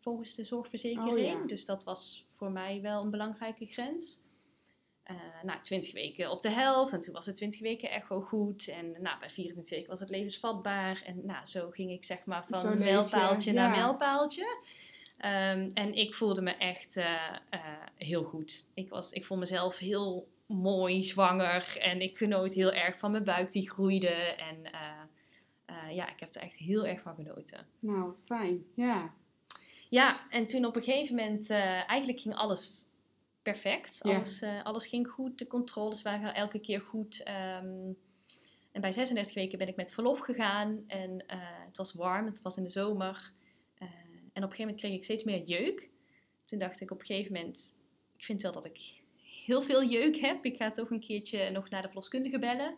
[0.00, 1.36] volgens de zorgverzekering.
[1.36, 1.46] Oh, ja.
[1.46, 4.24] Dus dat was voor mij wel een belangrijke grens.
[5.02, 8.68] Eh nou, 20 weken op de helft en toen was het 20 weken echo goed.
[8.68, 11.02] En nou, bij 24 weken was het levensvatbaar.
[11.06, 14.62] En nou, zo ging ik zeg maar van mijlpaaltje naar mijlpaaltje.
[15.16, 17.14] Ehm, en ik voelde me echt eh,
[17.50, 17.60] eh,
[17.94, 18.68] heel goed.
[18.74, 21.78] Ik, was, ik vond mezelf heel mooi, zwanger.
[21.80, 24.14] En ik genoot heel erg van mijn buik die groeide.
[24.36, 25.00] En eh,
[25.64, 27.66] eh, ja, ik heb er echt heel erg van genoten.
[27.78, 28.64] Nou, wat fijn.
[28.74, 29.14] Ja.
[29.88, 32.84] Ja, en toen op een gegeven moment, eh, eigenlijk ging alles
[33.42, 33.98] perfect.
[34.02, 34.14] Ja.
[34.14, 37.22] Alles, alles ging goed, de controles waren elke keer goed.
[37.22, 37.92] ehm,
[38.72, 41.24] en bij 36 weken ben ik met verlof gegaan en
[41.66, 43.32] het was warm, het was in de zomer.
[43.78, 45.90] En op een gegeven moment kreeg ik steeds meer jeuk.
[46.44, 47.78] Toen dacht ik op een gegeven moment,
[48.16, 49.02] ik vind wel dat ik
[49.46, 50.44] heel veel jeuk heb.
[50.44, 52.76] Ik ga toch een keertje nog naar de verloskundige bellen.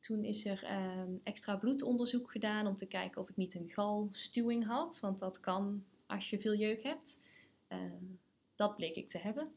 [0.00, 4.66] Toen is er ehm, extra bloedonderzoek gedaan om te kijken of ik niet een galstuwing
[4.66, 4.98] had.
[5.00, 7.22] Want dat kan als je veel jeuk hebt.
[7.68, 8.04] Ehm,
[8.54, 9.52] dat bleek ik te hebben.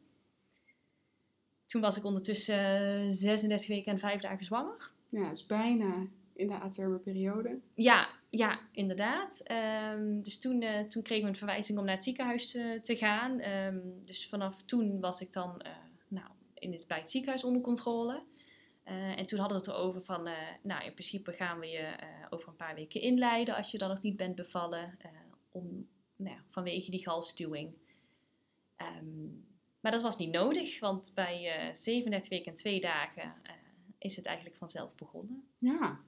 [1.66, 4.92] Toen was ik ondertussen eh, 36 weken en 5 dagen zwanger.
[5.10, 7.60] Ja, is bijna in de aterme periode.
[7.74, 9.42] Ja, ja, inderdaad.
[9.44, 12.96] Ehm, dus toen, eh, toen kregen we een verwijzing om naar het ziekenhuis te, te
[12.96, 13.38] gaan.
[14.06, 15.72] Dus vanaf toen was ik dan eh,
[16.62, 18.24] in het, bij het ziekenhuis onder controle.
[18.84, 21.78] Eh, en toen hadden ze het erover van, eh, nou in principe gaan we je
[21.78, 24.98] eh, over een paar weken inleiden als je dan nog niet bent bevallen.
[25.54, 27.74] om, nou vanwege die galstuwing.
[28.76, 29.26] Ehm,
[29.80, 33.34] maar dat was niet nodig, want bij eh 37 weken en 2 dagen
[33.98, 35.44] is het eigenlijk vanzelf begonnen.
[35.58, 36.00] Ja.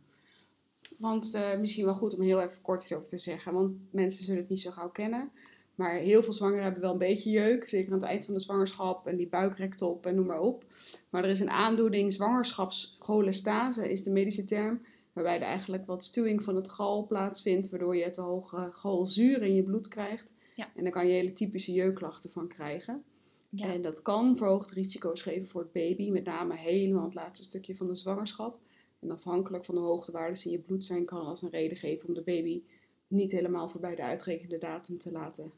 [0.98, 3.54] Want misschien wel goed om heel even kort iets over te zeggen.
[3.54, 5.32] Want mensen zullen het niet zo gauw kennen.
[5.76, 7.68] Maar heel veel zwangeren hebben wel een beetje jeuk.
[7.68, 9.08] Zeker aan het eind van de zwangerschap.
[9.08, 10.66] En die buik rekt op en noem maar op.
[11.10, 14.82] Maar er is een aandoening, zwangerschapscholestase is de medische term.
[15.14, 17.70] Waarbij er eigenlijk wat stuwing van het gal plaatsvindt.
[17.70, 20.34] Waardoor je te hoge galzuur in je bloed krijgt.
[20.56, 20.70] Ja.
[20.76, 23.04] En daar kan je hele typische jeukklachten van krijgen.
[23.50, 23.74] Ja.
[23.74, 27.76] En dat kan verhoogde risico's geven voor het baby, met name helemaal het laatste stukje
[27.76, 28.60] van de zwangerschap.
[29.00, 32.14] En afhankelijk van de hoogtewaardes in je bloed zijn, kan als een reden geven om
[32.14, 32.64] de baby
[33.08, 35.52] niet helemaal voorbij de uitgerekende datum te laten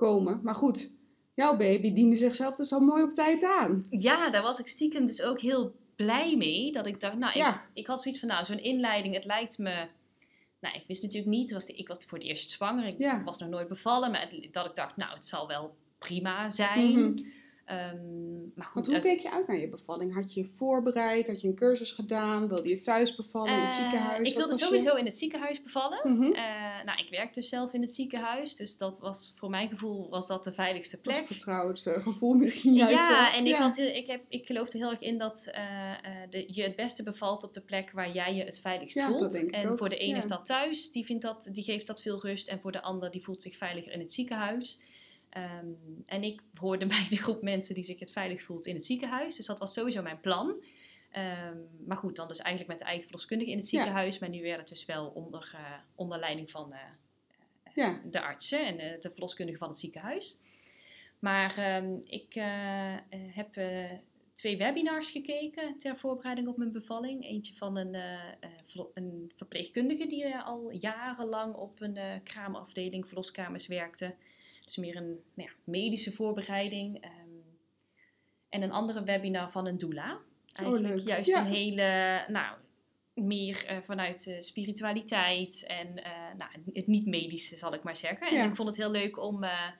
[0.00, 0.40] komen.
[0.42, 0.94] Maar goed,
[1.34, 3.86] jouw baby diende zichzelf dus al mooi op tijd aan.
[3.90, 6.72] Ja, daar was ik stiekem dus ook heel blij mee.
[6.72, 7.54] Dat ik dacht, nou, Ja.
[7.54, 9.86] ik, ik had zoiets van, nou, zo'n inleiding, het lijkt me...
[10.60, 12.86] Nou, ik wist natuurlijk niet, was de, ik was voor het eerst zwanger.
[12.86, 13.22] Ik Ja.
[13.24, 17.00] was nog nooit bevallen, maar het- dat ik dacht, nou, het zal wel prima zijn.
[17.00, 17.24] Mhm.
[17.66, 20.14] Ehm, maar goed, Want hoe eh, keek je uit naar je bevalling?
[20.14, 21.26] Had je je voorbereid?
[21.26, 22.48] Had je een cursus gedaan?
[22.48, 24.28] Wilde je thuis bevallen in het eh, ziekenhuis?
[24.30, 25.98] Ik wilde je- sowieso in het ziekenhuis bevallen.
[26.02, 26.32] Mhm.
[26.32, 30.08] Eh, nou, ik werk dus zelf in het ziekenhuis, dus dat was voor mijn gevoel
[30.08, 31.26] was dat de veiligste Dat plek.
[31.26, 33.32] vertrouwd eh, gevoel misschien juist ja, wel.
[33.38, 33.58] en ik, Ja.
[33.60, 35.48] Had, heel- ik, heb, ik geloofde heel erg in dat
[36.30, 39.18] de, je het beste bevalt op de plek waar jij je het veiligst Ja, dat
[39.18, 39.50] voelt.
[39.50, 40.16] en ook, voor de een ja.
[40.16, 42.48] is dat thuis, die, vindt dat, die geeft dat veel rust.
[42.48, 44.80] En voor de ander die voelt zich veiliger in het ziekenhuis.
[45.30, 45.66] Ehm,
[46.06, 49.36] en ik hoorde bij de groep mensen die zich het veiligst voelt in het ziekenhuis.
[49.36, 50.64] Dus dat was sowieso mijn plan.
[51.10, 53.78] Ehm, maar goed, dan dus eigenlijk met de eigen verloskundige in het Ja.
[53.78, 54.18] ziekenhuis.
[54.18, 56.80] Maar nu werd het dus wel onder, eh, onder leiding van eh,
[57.74, 58.00] Ja.
[58.04, 60.42] de artsen en eh, de verloskundige van het ziekenhuis.
[61.18, 63.90] Maar ehm, ik eh, eh, heb eh,
[64.32, 67.24] twee webinars gekeken ter voorbereiding op mijn bevalling.
[67.24, 73.06] Eentje van een, eh, eh, een verpleegkundige die eh, al jarenlang op een eh, kraamafdeling
[73.06, 74.14] verloskamers werkte.
[74.66, 77.00] Dus meer een nou ja, medische voorbereiding.
[77.02, 77.12] ehm.
[78.48, 80.18] en een andere webinar van een doula.
[80.52, 81.06] Eigenlijk leuk.
[81.06, 81.40] juist Ja.
[81.40, 82.56] een hele, nou,
[83.14, 88.34] meer eh, vanuit spiritualiteit en eh, nou, het niet-medische, zal ik maar zeggen.
[88.34, 88.42] Ja.
[88.42, 89.70] En ik vond het heel leuk om, eh,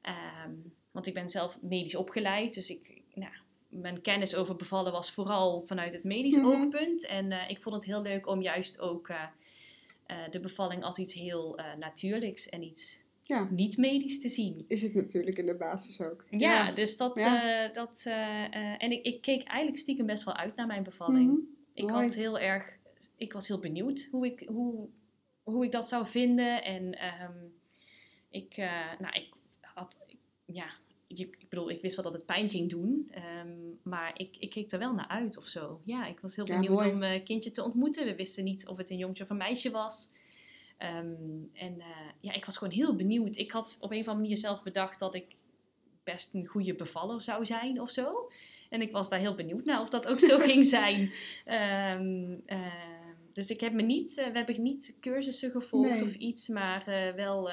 [0.00, 0.50] ehm,
[0.90, 3.32] want ik ben zelf medisch opgeleid, dus ik, nou,
[3.68, 6.48] mijn kennis over bevallen was vooral vanuit het medische Mhm.
[6.48, 7.06] oogpunt.
[7.06, 9.12] En ik vond het heel leuk om juist ook
[10.30, 13.48] de bevalling als iets heel natuurlijks en iets Ja.
[13.50, 14.64] niet-medisch te zien.
[14.68, 16.24] Is het natuurlijk in de basis ook.
[16.30, 17.14] Ja, dus dat.
[17.18, 17.64] Ja.
[17.68, 20.82] eh, dat eh, eh, en ik, ik keek eigenlijk stiekem best wel uit naar mijn
[20.82, 21.30] bevalling.
[21.30, 21.40] Mhm.
[21.74, 22.04] Ik Mooi.
[22.04, 22.76] had heel erg.
[23.16, 24.88] Ik was heel benieuwd hoe ik, hoe,
[25.42, 26.64] hoe ik dat zou vinden.
[26.64, 27.32] En ehm,
[28.30, 28.56] ik,
[28.98, 29.28] nou, ik
[29.60, 29.96] had.
[30.44, 30.66] Ja,
[31.06, 33.08] je- ik bedoel, ik wist wel dat het pijn ging doen.
[33.10, 33.48] ehm,
[33.82, 35.80] maar ik, ik keek er wel naar uit of zo.
[35.84, 38.04] Ja, ik was heel Ja, benieuwd om een kindje te ontmoeten.
[38.06, 40.10] We wisten niet of het een jongetje of een meisje was.
[40.82, 41.86] Ehm, en eh,
[42.20, 43.36] ja, ik was gewoon heel benieuwd.
[43.36, 45.26] Ik had op een of andere manier zelf bedacht dat ik
[46.04, 48.30] best een goede bevaller zou zijn of zo.
[48.70, 51.12] En ik was daar heel benieuwd naar of dat ook zo ging zijn.
[51.44, 56.02] Ehm, ehm, dus ik heb me niet, eh, we hebben niet cursussen gevolgd Nee.
[56.02, 57.48] of iets, maar eh, wel.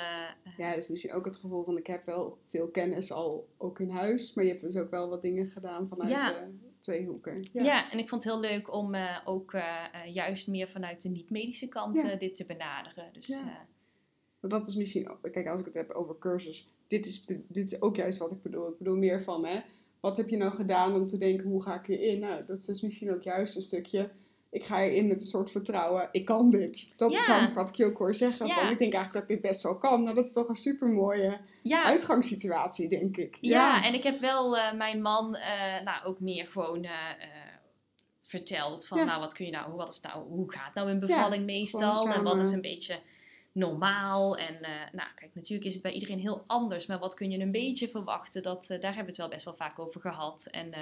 [0.57, 3.79] Ja, dat is misschien ook het gevoel van ik heb wel veel kennis al ook
[3.79, 6.47] in huis, maar je hebt dus ook wel wat dingen gedaan vanuit Ja.
[6.79, 7.47] Twee hoeken.
[7.53, 7.91] ja.
[7.91, 9.63] en ik vond het heel leuk om eh, ook eh,
[9.93, 12.15] eh, juist meer vanuit de niet-medische kant Ja.
[12.15, 13.09] dit te benaderen.
[13.13, 13.67] Dus Ja.
[14.39, 17.81] Maar dat is misschien, kijk, als ik het heb over cursus, dit is, dit is
[17.81, 18.69] ook juist wat ik bedoel.
[18.69, 19.59] Ik bedoel meer van, hè,
[19.99, 22.19] wat heb je nou gedaan om te denken, hoe ga ik hierin?
[22.19, 24.09] Nou, dat is dus misschien ook juist een stukje,
[24.51, 26.93] ik ga erin met een soort vertrouwen, ik kan dit.
[26.97, 28.47] Dat is namelijk wat ik ook hoor zeggen.
[28.47, 28.55] Ja.
[28.55, 30.03] Van, ik denk eigenlijk dat ik dit best wel kan.
[30.03, 33.37] Nou, dat is toch een super mooie ja, uitgangssituatie, denk ik.
[33.39, 36.91] Ja, en ik heb wel eh, mijn man eh, nou, ook meer gewoon eh,
[38.23, 41.45] verteld van, nou, wat kun je nou, wat is nou, hoe gaat nou een bevalling
[41.45, 42.99] meestal en wat is een beetje
[43.51, 44.57] normaal en
[44.91, 47.89] nou, kijk, natuurlijk is het bij iedereen heel anders, maar wat kun je een beetje
[47.89, 50.73] verwachten, dat, daar hebben we het wel best wel vaak over gehad en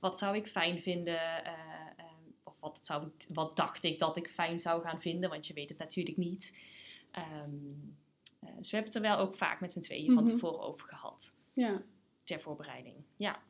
[0.00, 1.20] wat zou ik fijn vinden,
[2.72, 5.78] wat, zou wat dacht ik dat ik fijn zou gaan vinden, want je weet het
[5.78, 6.58] natuurlijk niet.
[7.10, 7.22] Eh,
[8.56, 10.32] dus we hebben het er wel ook vaak met z'n tweeën van Mhm.
[10.32, 11.82] tevoren over gehad Ja.
[12.24, 12.96] ter voorbereiding.
[13.16, 13.42] Ja.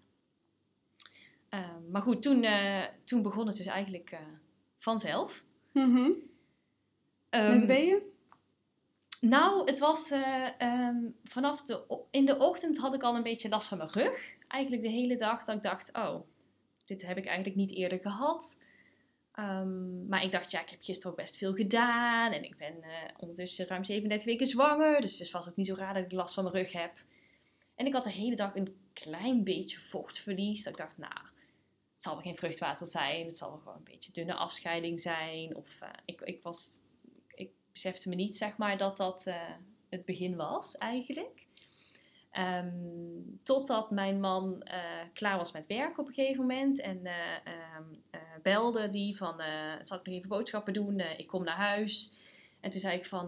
[1.49, 4.21] Ehm, maar goed, toen, eh, toen begon het dus eigenlijk eh,
[4.79, 5.45] vanzelf.
[5.73, 6.11] Mhm.
[7.31, 8.03] Ehm, Met weeën?
[9.21, 13.49] nou, het was eh, ehm, vanaf de, in de ochtend had ik al een beetje
[13.49, 14.33] last van mijn rug.
[14.49, 16.21] Eigenlijk de hele dag dat ik dacht, oh,
[16.85, 18.63] dit heb ik eigenlijk niet eerder gehad.
[19.35, 22.33] Ehm, maar ik dacht, ja, ik heb gisteren ook best veel gedaan.
[22.33, 25.01] En ik ben eh, ondertussen ruim 37 weken zwanger.
[25.01, 26.93] Dus het was ook niet zo raar dat ik last van mijn rug heb.
[27.75, 30.63] En ik had de hele dag een klein beetje vochtverlies.
[30.63, 31.13] Dat ik dacht, nou,
[31.95, 33.27] het zal wel geen vruchtwater zijn.
[33.27, 35.57] Het zal wel gewoon een beetje dunne afscheiding zijn.
[35.57, 36.81] Of eh, ik, ik was,
[37.35, 39.53] ik besefte me niet, zeg maar, dat dat eh,
[39.89, 41.44] het begin was eigenlijk.
[42.35, 42.69] Ehm,
[43.43, 44.81] totdat mijn man eh,
[45.13, 46.81] klaar was met werk op een gegeven moment.
[46.81, 49.43] En eh, ehm, eh, belde die van,
[49.81, 51.01] zal ik nog even boodschappen doen?
[51.01, 52.17] Ik kom naar huis.
[52.61, 53.27] En toen zei ik van,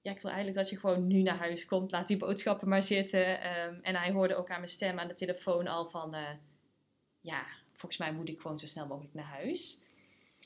[0.00, 1.90] ja, ik wil eigenlijk dat je gewoon nu naar huis komt.
[1.90, 3.40] Laat die boodschappen maar zitten.
[3.40, 6.16] Ehm, en hij hoorde ook aan mijn stem aan de telefoon al van,
[7.20, 9.83] ja, volgens mij moet ik gewoon zo snel mogelijk naar huis.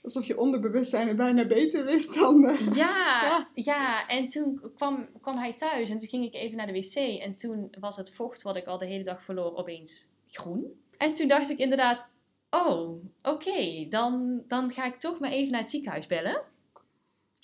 [0.02, 2.44] Alsof je onderbewustzijn het bijna beter wist dan...
[2.44, 3.48] eh, Ja, Ja.
[3.54, 4.08] ja.
[4.08, 6.94] en toen kwam, kwam hij thuis en toen ging ik even naar de wc.
[7.20, 10.80] En toen was het vocht wat ik al de hele dag verloor opeens groen.
[10.98, 12.08] En toen dacht ik inderdaad,
[12.50, 16.42] oh, oké, dan, dan ga ik toch maar even naar het ziekenhuis bellen.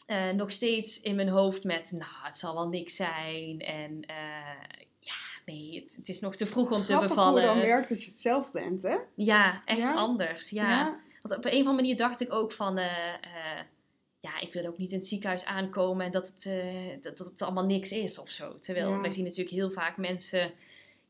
[0.06, 3.58] Eh, nog steeds in mijn hoofd met, nou, het zal wel niks zijn.
[3.60, 4.16] En eh,
[5.00, 5.14] ja,
[5.46, 7.30] nee, het, het is nog te vroeg om te bevallen.
[7.32, 8.96] hoe je dan merkt dat je het zelf bent, hè?
[9.14, 9.94] Ja, echt Ja?
[9.94, 10.50] anders.
[10.50, 11.02] Ja.
[11.28, 13.60] Want op een of andere manier dacht ik ook van, eh, eh,
[14.18, 17.26] ja, ik wil ook niet in het ziekenhuis aankomen en dat het, eh, dat, dat
[17.26, 18.58] het allemaal niks is of zo.
[18.58, 19.00] Terwijl Ja.
[19.00, 20.52] wij zien natuurlijk heel vaak mensen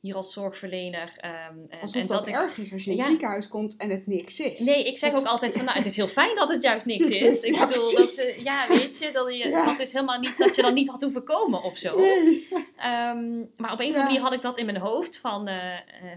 [0.00, 1.12] hier als zorgverlener.
[1.16, 3.10] en, Alsof en dat, ik- erg is als je in het Ja.
[3.12, 4.60] ziekenhuis komt en het niks is.
[4.60, 6.86] Nee, ik zeg Dat- ook altijd van, nou, het is heel fijn dat het juist
[6.86, 7.42] niks Niks is.
[7.44, 8.16] Ik ja, bedoel, precies.
[8.16, 9.64] dat, ja, weet je, dat, je Ja.
[9.64, 11.98] dat is helemaal niet dat je dan niet had hoeven komen of zo.
[12.00, 12.48] Nee.
[12.76, 15.50] Ehm, maar op een of andere manier had ik dat in mijn hoofd van,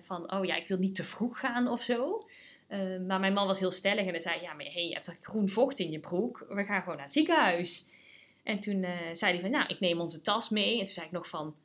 [0.03, 2.27] van oh ja, ik wil niet te vroeg gaan of zo.
[2.67, 5.05] Ehm, maar mijn man was heel stellig en hij zei, ja, maar hey, je hebt
[5.05, 6.45] toch groen vocht in je broek?
[6.49, 7.89] We gaan gewoon naar het ziekenhuis.
[8.43, 10.79] En toen eh, zei hij van, nou, ik neem onze tas mee.
[10.79, 11.55] En toen zei ik nog van,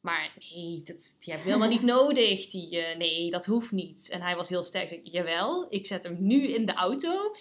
[0.00, 2.46] Maar nee, dat, die heb ik helemaal niet nodig.
[2.46, 4.08] Die, eh, nee, dat hoeft niet.
[4.10, 4.82] En hij was heel sterk.
[4.82, 7.34] Ik zei, jawel, ik zet hem nu in de auto.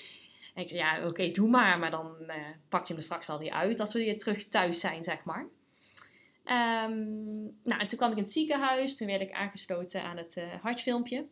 [0.54, 1.80] En ik zei, ja, oké, doe maar.
[1.80, 2.36] Maar dan eh,
[2.70, 5.24] pak je hem er straks wel weer uit als we weer terug thuis zijn, zeg
[5.24, 5.48] maar.
[6.44, 7.00] Ehm,
[7.64, 8.98] nou, en toen kwam ik in het ziekenhuis.
[8.98, 11.26] Toen werd ik aangesloten aan het hartfilmpje.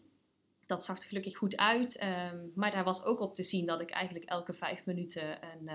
[0.70, 1.98] Dat zag er gelukkig goed uit.
[1.98, 5.70] Ehm, maar daar was ook op te zien dat ik eigenlijk elke vijf minuten een,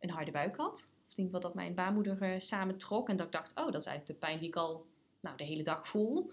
[0.00, 0.90] een harde buik had.
[1.08, 3.08] Of in ieder dat mijn baarmoeder uh, samen trok.
[3.08, 4.86] En dat ik dacht, oh, dat is eigenlijk de pijn die ik al
[5.20, 6.32] nou, de hele dag voel.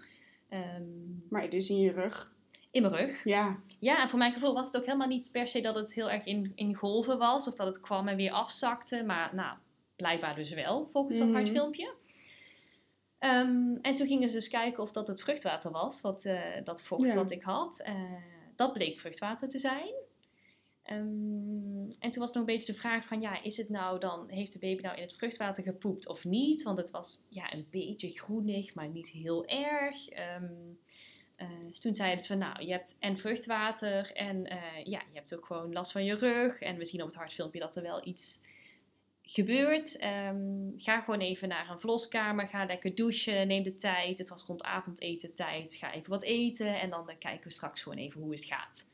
[0.49, 2.35] Um, maar dus in je rug?
[2.71, 3.23] In mijn rug.
[3.23, 3.59] Ja.
[3.79, 6.09] Ja, en voor mijn gevoel was het ook helemaal niet per se dat het heel
[6.09, 7.47] erg in, in golven was.
[7.47, 9.03] Of dat het kwam en weer afzakte.
[9.03, 9.57] Maar nou,
[9.95, 11.93] blijkbaar dus wel, volgens dat mm hartfilmpje.
[13.19, 16.01] Um, en toen gingen ze dus kijken of dat het vruchtwater was.
[16.01, 17.83] Wat, uh, dat vocht wat ik had.
[17.87, 18.13] Uh,
[18.55, 19.93] dat bleek vruchtwater te zijn.
[20.91, 24.29] Um, en toen was nog een beetje de vraag van, ja, is het nou dan,
[24.29, 26.63] heeft de baby nou in het vruchtwater gepoept of niet?
[26.63, 29.95] Want het was ja, een beetje groenig, maar niet heel erg.
[30.09, 30.79] Um,
[31.37, 34.43] uh, dus toen zeiden ze van, nou, je hebt en vruchtwater en
[34.83, 36.59] ja, je hebt ook gewoon last van je rug.
[36.59, 38.41] En we zien op het hartfilmpje dat er wel iets
[39.29, 40.03] gebeurt.
[40.03, 44.17] Um, ga gewoon even naar een verloskamer, ga lekker douchen, neem de tijd.
[44.17, 47.97] Het was rond avondeten tijd, ga even wat eten en dan kijken we straks gewoon
[47.97, 48.91] even hoe het gaat.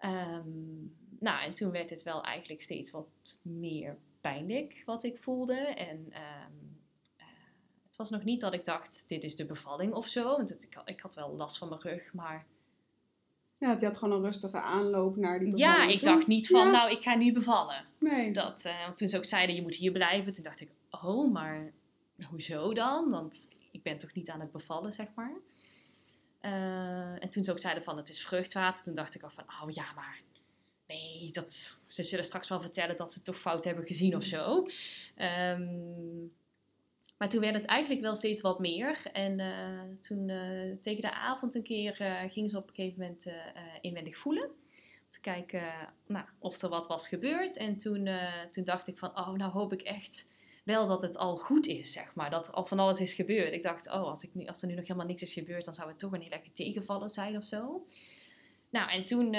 [0.00, 5.56] Um, nou, en toen werd het wel eigenlijk steeds wat meer pijnlijk wat ik voelde.
[5.56, 6.78] En um,
[7.16, 7.24] uh,
[7.86, 10.36] het was nog niet dat ik dacht, dit is de bevalling of zo.
[10.36, 12.46] Want ik, ik had wel last van mijn rug, maar...
[13.58, 15.80] Ja, die had gewoon een rustige aanloop naar die bevalling.
[15.80, 16.70] Ja, ik dacht niet van, ja.
[16.70, 17.84] nou, ik ga nu bevallen.
[17.98, 18.32] Nee.
[18.32, 21.32] Dat, uh, want toen ze ook zeiden, je moet hier blijven, toen dacht ik, oh,
[21.32, 21.72] maar
[22.30, 23.10] hoezo dan?
[23.10, 25.34] Want ik ben toch niet aan het bevallen, zeg maar.
[26.42, 29.44] Uh, en toen ze ook zeiden van, het is vruchtwater, toen dacht ik al van,
[29.62, 30.20] oh ja, maar
[30.86, 34.24] nee, dat, ze zullen straks wel vertellen dat ze het toch fout hebben gezien of
[34.24, 34.66] zo.
[35.16, 36.32] Um,
[37.24, 39.02] maar toen werd het eigenlijk wel steeds wat meer.
[39.12, 43.00] En uh, toen uh, tegen de avond een keer uh, ging ze op een gegeven
[43.00, 43.26] moment
[43.80, 44.44] inwendig voelen.
[44.44, 45.62] Om te kijken
[46.06, 47.56] nou, of er wat was gebeurd.
[47.56, 48.08] En toen,
[48.50, 50.28] toen dacht ik van, oh nou hoop ik echt
[50.64, 52.30] wel dat het al goed is, zeg maar.
[52.30, 53.52] Dat al van alles is gebeurd.
[53.52, 55.74] Ik dacht, oh, als, ik nu, als er nu nog helemaal niks is gebeurd, dan
[55.74, 57.86] zou het toch een heel erg tegenvallen zijn of zo.
[58.70, 59.36] Nou, en toen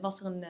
[0.00, 0.44] was er een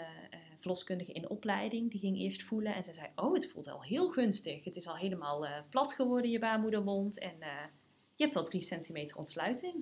[0.65, 1.91] verloskundige in opleiding.
[1.91, 4.65] Die ging eerst voelen en ze zei, oh, het voelt al heel gunstig.
[4.65, 7.19] Het is al helemaal uh, plat geworden, je baarmoedermond.
[7.19, 7.49] En uh,
[8.15, 9.75] je hebt al drie centimeter ontsluiting.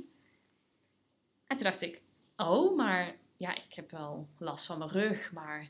[1.46, 2.02] En toen dacht ik,
[2.36, 5.68] oh, maar ja, ik heb wel last van mijn rug, maar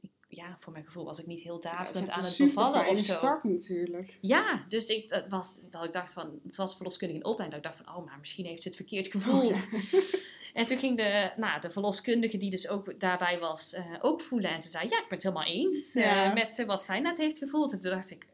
[0.00, 2.88] ik, ja, voor mijn gevoel was ik niet heel daverend ja, aan het bevallen.
[2.88, 3.12] of zo.
[3.12, 4.18] start natuurlijk.
[4.20, 7.72] Ja, dus ik, dat was, dat ik dacht van, het was verloskundige in opleiding, dat
[7.72, 9.68] ik dacht van, oh, maar misschien heeft ze het verkeerd gevoeld.
[9.72, 10.00] Oh, ja.
[10.54, 14.50] En toen ging de, nou, de verloskundige die dus ook daarbij was, uh, ook voelen.
[14.50, 17.38] En ze zei, ja, ik ben het helemaal eens uh, met wat zij net heeft
[17.38, 17.72] gevoeld.
[17.72, 18.26] En toen dacht ik,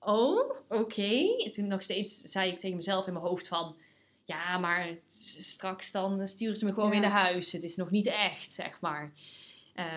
[0.00, 0.80] oh, oké.
[0.80, 1.36] Okay.
[1.44, 3.76] En toen nog steeds zei ik tegen mezelf in mijn hoofd van...
[4.24, 6.90] Ja, maar straks dan sturen ze me gewoon ja.
[6.90, 7.52] weer naar huis.
[7.52, 9.12] Het is nog niet echt, zeg maar.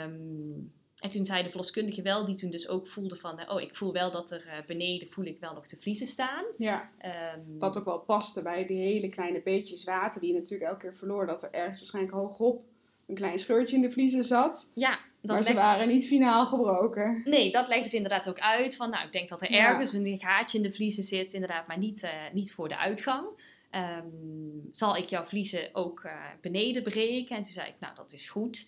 [0.04, 3.50] Um, en toen zei de verloskundige wel, die toen dus ook voelde van...
[3.50, 6.44] oh, ik voel wel dat er uh, beneden, voel ik wel nog de vliezen staan.
[6.58, 6.92] Ja,
[7.36, 10.22] um, wat ook wel paste bij die hele kleine beetjes water...
[10.22, 11.28] die je natuurlijk elke keer verloor.
[11.28, 12.64] Dat er ergens waarschijnlijk hoogop
[13.08, 14.72] een klein scheurtje in de vliezen zat.
[14.74, 15.00] Ja.
[15.22, 17.22] maar ze waren niet finaal gebroken.
[17.26, 18.76] Nee, dat legt het inderdaad ook uit.
[18.76, 20.00] Van, nou, ik denk dat er ergens ja.
[20.00, 21.34] een gaatje in de vliezen zit.
[21.34, 23.28] Inderdaad, maar niet, uh, niet voor de uitgang.
[23.72, 27.36] Um, zal ik jouw vliezen ook uh, beneden breken?
[27.36, 28.68] En toen zei ik, nou, dat is goed.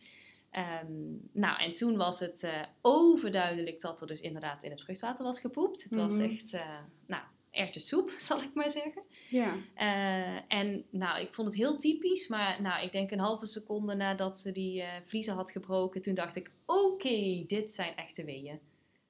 [0.58, 5.26] Um, nou, en toen was het uh, overduidelijk dat er dus inderdaad in het vruchtwater
[5.26, 5.84] was gepoept.
[5.84, 6.24] Het was Mhm.
[6.32, 6.62] echt, uh,
[7.06, 7.24] nou,
[7.72, 9.06] soep, zal ik maar zeggen.
[9.30, 13.46] Ja, Uh, en nou, ik vond het heel typisch, maar nou, ik denk een halve
[13.46, 18.24] seconde nadat ze die uh, vliezen had gebroken, toen dacht ik, oké, dit zijn echte
[18.26, 18.60] weeën.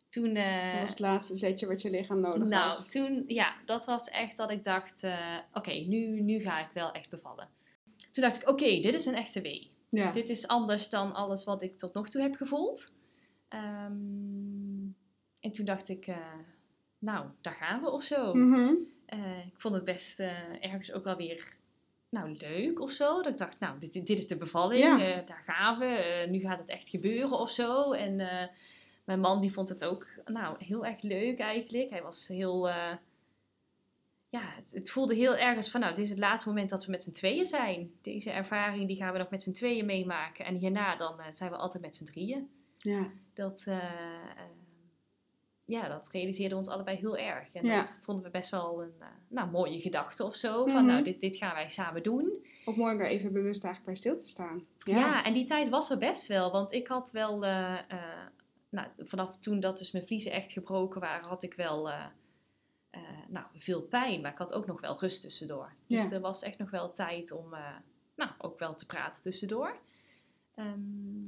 [0.10, 2.92] Toen, uh, dat was het laatste zetje wat je lichaam nodig nou, had.
[2.92, 5.04] toen, ja, dat was echt dat ik dacht,
[5.54, 7.50] oké, nu, nu ga ik wel echt bevallen.
[8.12, 9.76] Toen dacht ik, oké, dit is een echte wee.
[9.90, 10.12] Ja.
[10.12, 12.94] Dit is anders dan alles wat ik tot nog toe heb gevoeld.
[13.50, 14.96] Um,
[15.40, 16.18] en toen dacht ik, uh,
[17.00, 18.34] nou, daar gaan we of zo.
[18.34, 18.78] Mm -hmm.
[19.14, 21.56] uh, ik vond het best uh, ergens ook wel weer
[22.10, 23.16] nou, leuk of zo.
[23.16, 25.22] Dat ik dacht, nou, dit, dit is de bevalling, Ja.
[25.22, 26.26] daar gaan we.
[26.30, 27.92] nu gaat het echt gebeuren of zo.
[27.92, 28.16] En
[29.04, 31.90] mijn man die vond het ook nou, heel erg leuk eigenlijk.
[31.90, 32.70] Hij was heel
[34.30, 36.92] ja, het, het, voelde heel ergens van, nou, dit is het laatste moment dat we
[36.92, 37.92] met z'n tweeën zijn.
[38.02, 40.46] Deze ervaring, die gaan we nog met z'n tweeën meemaken.
[40.46, 42.50] En hierna dan uh, zijn we altijd met z'n drieën.
[42.78, 43.12] Ja.
[43.34, 43.82] Dat, uh, uh,
[45.66, 47.54] ja, dat realiseerde ons allebei heel erg.
[47.54, 47.82] En Ja.
[47.82, 48.94] dat vonden we best wel een
[49.28, 50.66] nou, mooie gedachte of zo.
[50.66, 50.86] Van, Mhm.
[50.86, 52.46] nou, dit, dit gaan wij samen doen.
[52.66, 54.66] Ook mooi om daar even bewust eigenlijk bij stil te staan.
[54.78, 54.98] Ja.
[55.00, 55.24] Ja.
[55.24, 56.52] en die tijd was er best wel.
[56.52, 58.26] Want ik had wel, eh, eh,
[58.70, 61.90] nou, vanaf toen dat dus mijn vliezen echt gebroken waren, had ik wel...
[62.98, 65.74] eh, nou, veel pijn, maar ik had ook nog wel rust tussendoor.
[65.88, 67.76] Dus er was echt nog wel tijd om eh,
[68.16, 69.80] nou, ook wel te praten tussendoor.
[70.56, 71.28] Ehm,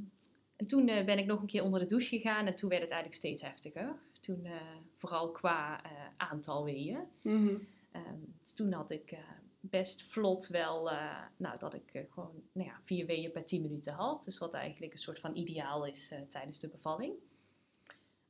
[0.56, 2.82] en toen eh, ben ik nog een keer onder de douche gegaan en toen werd
[2.82, 3.96] het eigenlijk steeds heftiger.
[4.20, 4.48] Toen
[4.96, 5.82] vooral qua
[6.18, 7.00] aantal weeën.
[7.22, 7.56] Mhm.
[7.92, 9.18] Ehm, dus toen had ik
[9.60, 10.92] best vlot wel,
[11.38, 14.24] nou, dat ik gewoon nou ja, vier weeën per 10 minuten had.
[14.24, 17.14] Dus wat eigenlijk een soort van ideaal is tijdens de bevalling.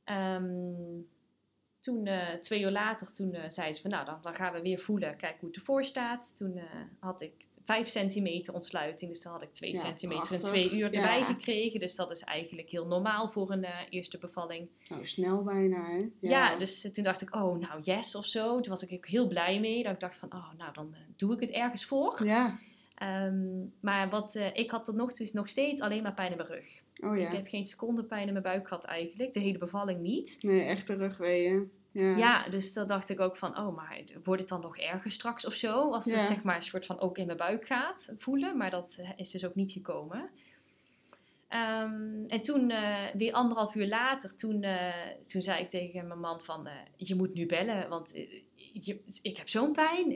[0.04, 1.00] Ehm,
[1.80, 4.60] toen, eh, twee uur later, toen eh, zei ze van, nou, dan, dan gaan we
[4.60, 6.36] weer voelen, kijk hoe het ervoor staat.
[6.36, 6.64] Toen eh,
[6.98, 7.32] had ik
[7.64, 10.42] vijf centimeter ontsluiting, dus dan had ik twee Ja, centimeter prachtig.
[10.48, 11.24] en twee uur erbij Ja.
[11.24, 11.80] gekregen.
[11.80, 14.68] Dus dat is eigenlijk heel normaal voor een eerste bevalling.
[14.88, 16.08] Nou, snel bijna, hè?
[16.20, 18.60] Ja, dus toen dacht ik, oh, nou yes of zo.
[18.60, 19.82] Toen was ik ook heel blij mee.
[19.82, 22.26] Dat ik dacht van, oh, nou dan doe ik het ergens voor.
[22.26, 22.58] Ja.
[22.94, 26.48] Ehm, maar wat, ik had tot nog toe nog steeds alleen maar pijn in mijn
[26.48, 26.82] rug.
[27.00, 27.34] Oh Ik ja.
[27.34, 29.32] heb geen seconde pijn in mijn buik gehad eigenlijk.
[29.32, 30.38] De hele bevalling niet.
[30.40, 31.70] Nee, echte rugweeën.
[31.92, 32.16] Ja.
[32.16, 35.46] Ja, dus dan dacht ik ook van, oh, maar wordt het dan nog erger straks
[35.46, 35.90] of zo?
[35.92, 36.24] Als het Ja.
[36.26, 38.56] zeg maar een soort van ook in mijn buik gaat voelen.
[38.56, 40.30] Maar dat is dus ook niet gekomen.
[41.48, 44.92] Ehm, en toen, eh, weer anderhalf uur later, toen, eh,
[45.26, 48.12] toen zei ik tegen mijn man van, eh, je moet nu bellen, want
[48.72, 50.10] je, ik heb zo'n pijn.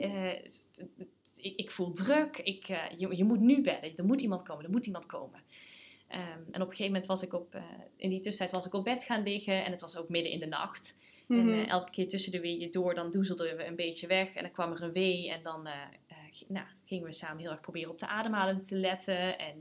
[1.37, 2.37] ik, ik voel druk.
[2.37, 3.95] Ik, je, je moet nu bellen.
[3.97, 4.63] Er moet iemand komen.
[4.65, 5.41] Er moet iemand komen.
[6.07, 7.63] Ehm, en op een gegeven moment was ik op, eh,
[7.95, 10.39] in die tussentijd was ik op bed gaan liggen en het was ook midden in
[10.39, 11.03] de nacht.
[11.27, 11.49] En Mhm.
[11.49, 14.33] eh, elke keer tussen de weeën door, dan doezelden we een beetje weg.
[14.33, 15.31] En dan kwam er een wee.
[15.31, 15.73] En dan eh,
[16.47, 19.39] nou, gingen we samen heel erg proberen op de ademhaling te letten.
[19.39, 19.55] En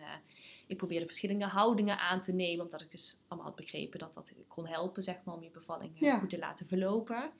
[0.67, 2.65] ik probeerde verschillende houdingen aan te nemen.
[2.65, 5.93] Omdat ik dus allemaal had begrepen dat dat kon helpen, zeg maar, om je bevalling
[5.95, 6.19] Ja.
[6.19, 7.31] goed te laten verlopen.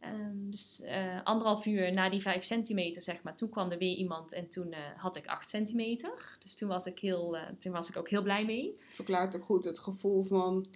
[0.00, 3.96] Ehm, dus eh, anderhalf uur na die vijf centimeter, zeg maar, toen kwam er weer
[3.96, 6.36] iemand en toen eh, had ik acht centimeter.
[6.38, 8.76] Dus toen was, ik heel, eh, toen was ik ook heel blij mee.
[8.90, 10.66] Verklaart ook goed het gevoel van,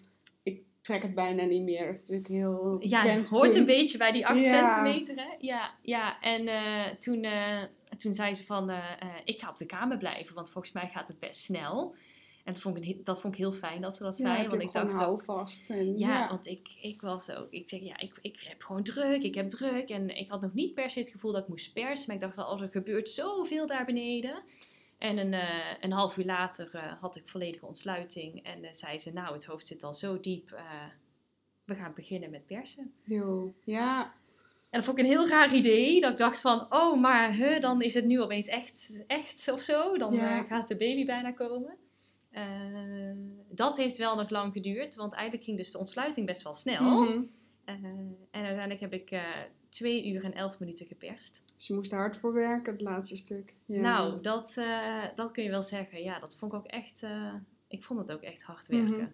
[0.42, 1.86] ik trek het bijna niet meer.
[1.86, 4.70] Dat is natuurlijk heel Ja, het hoort een beetje bij die 8 Ja.
[4.70, 5.34] centimeter, hè?
[5.38, 6.20] Ja, ja.
[6.20, 6.48] en
[6.98, 7.26] toen,
[7.96, 8.70] toen zei ze van,
[9.24, 11.94] ik ga op de kamer blijven, want volgens mij gaat het best snel.
[12.44, 14.62] En dat vond ik, he- dat vond ik heel fijn dat ze dat zei, want
[14.62, 15.70] ik dacht houvast.
[15.70, 18.82] En, ja, ja, want ik, ik was ook, ik zeg, ja, ik, ik heb gewoon
[18.82, 19.88] druk, ik heb druk.
[19.90, 22.22] En ik had nog niet per se het gevoel dat ik moest persen, maar ik
[22.22, 24.42] dacht wel, oh, er gebeurt zoveel daar beneden.
[24.98, 25.48] En een, eh,
[25.80, 29.44] een half uur later eh, had ik volledige ontsluiting en eh, zei ze, nou, het
[29.44, 30.56] hoofd zit al zo diep,
[31.64, 32.92] we gaan beginnen met persen.
[33.04, 34.02] Jo, ja,
[34.70, 36.00] En dat vond ik een heel raar idee.
[36.00, 39.62] Dat ik dacht van, oh, maar huh, dan is het nu opeens echt, echt of
[39.62, 39.96] zo.
[39.98, 40.42] Dan Ja.
[40.42, 41.76] gaat de baby bijna komen.
[42.34, 42.42] Eh,
[43.48, 44.94] dat heeft wel nog lang geduurd.
[44.94, 46.82] Want eigenlijk ging dus de ontsluiting best wel snel.
[47.02, 47.22] Mhm.
[47.64, 47.74] Eh,
[48.30, 49.22] en uiteindelijk heb ik eh,
[49.68, 51.42] twee uur en elf minuten geperst.
[51.56, 53.54] Dus je moest er hard voor werken, het laatste stuk.
[53.66, 53.80] Ja.
[53.80, 56.02] Nou, dat, eh, dat kun je wel zeggen.
[56.02, 57.02] Ja, dat vond ik ook echt...
[57.02, 57.34] eh,
[57.68, 58.90] ik vond het ook echt hard werken.
[58.90, 59.10] Mhm.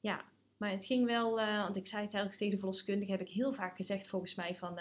[0.00, 0.24] Ja,
[0.56, 1.34] maar het ging wel...
[1.36, 3.10] want ik zei het telkens tegen de verloskundige...
[3.10, 4.78] heb ik heel vaak gezegd volgens mij van...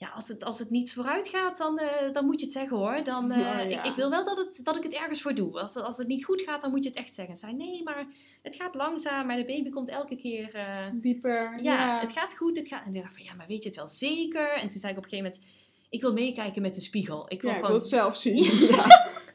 [0.00, 2.76] ja, als het, als het niet vooruit gaat, dan, eh, dan moet je het zeggen
[2.76, 3.04] hoor.
[3.04, 3.58] Dan, eh, ja.
[3.60, 5.60] ik, ik wil wel dat, het, dat ik het ergens voor doe.
[5.60, 7.36] Als, het- als het niet goed gaat, dan moet je het echt zeggen.
[7.36, 8.06] Zei nee, maar
[8.42, 9.26] het gaat langzaam.
[9.26, 10.54] Maar de baby komt elke keer...
[10.54, 12.00] eh, Dieper, ja, ja.
[12.00, 12.56] het gaat goed.
[12.56, 12.82] Het gaat...
[12.86, 14.52] En ik dacht van, ja, maar weet je het wel zeker?
[14.52, 15.56] En toen zei ik op een gegeven moment...
[15.90, 17.24] Ik wil meekijken met de spiegel.
[17.28, 18.44] Ik wil Ja, ik gewoon wil het zelf zien.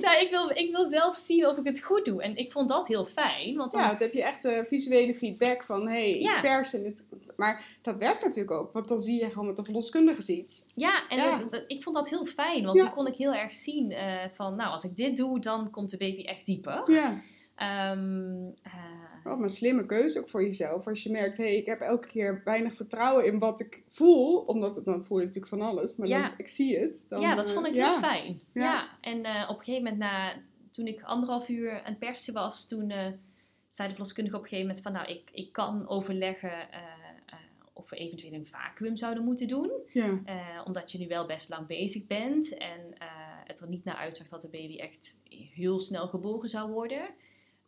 [0.00, 2.22] Zei, ik wil, ik wil zelf zien of ik het goed doe.
[2.22, 3.56] En ik vond dat heel fijn.
[3.56, 6.40] Want dan, Ja, dan heb je echt eh, visuele feedback van, hé, hey, Ja.
[6.40, 6.76] pers.
[7.36, 10.64] Maar dat werkt natuurlijk ook, want dan zie je gewoon wat de verloskundige ziet.
[10.74, 11.48] ja, en Ja.
[11.66, 12.64] ik vond dat heel fijn.
[12.64, 12.82] Want Ja.
[12.84, 15.90] dan kon ik heel erg zien eh, van, nou, als ik dit doe, dan komt
[15.90, 16.82] de baby echt dieper.
[16.86, 17.20] Ja,
[17.60, 20.86] Eh, wat een slimme keuze ook voor jezelf.
[20.86, 24.38] Als je merkt, hé, hey, ik heb elke keer weinig vertrouwen in wat ik voel.
[24.40, 26.20] Omdat, het- dan voel je natuurlijk van alles, maar Ja.
[26.28, 27.06] dan, ik zie het.
[27.08, 27.90] Dan, ja, dat eh, vond ik ja.
[27.90, 28.40] heel fijn.
[28.52, 28.62] Ja.
[28.62, 28.88] Ja.
[29.00, 30.32] En eh, op een gegeven moment, na,
[30.70, 33.06] toen ik anderhalf uur aan het persen was, toen eh,
[33.68, 36.78] zei de verloskundige op een gegeven moment van, nou, ik, ik kan overleggen eh,
[37.26, 37.38] eh,
[37.72, 39.70] of we eventueel een vacuüm zouden moeten doen.
[39.92, 43.06] Ja, Eh, omdat je nu wel best lang bezig bent en eh,
[43.44, 45.20] het er niet naar uitzag dat de baby echt
[45.54, 47.02] heel snel geboren zou worden.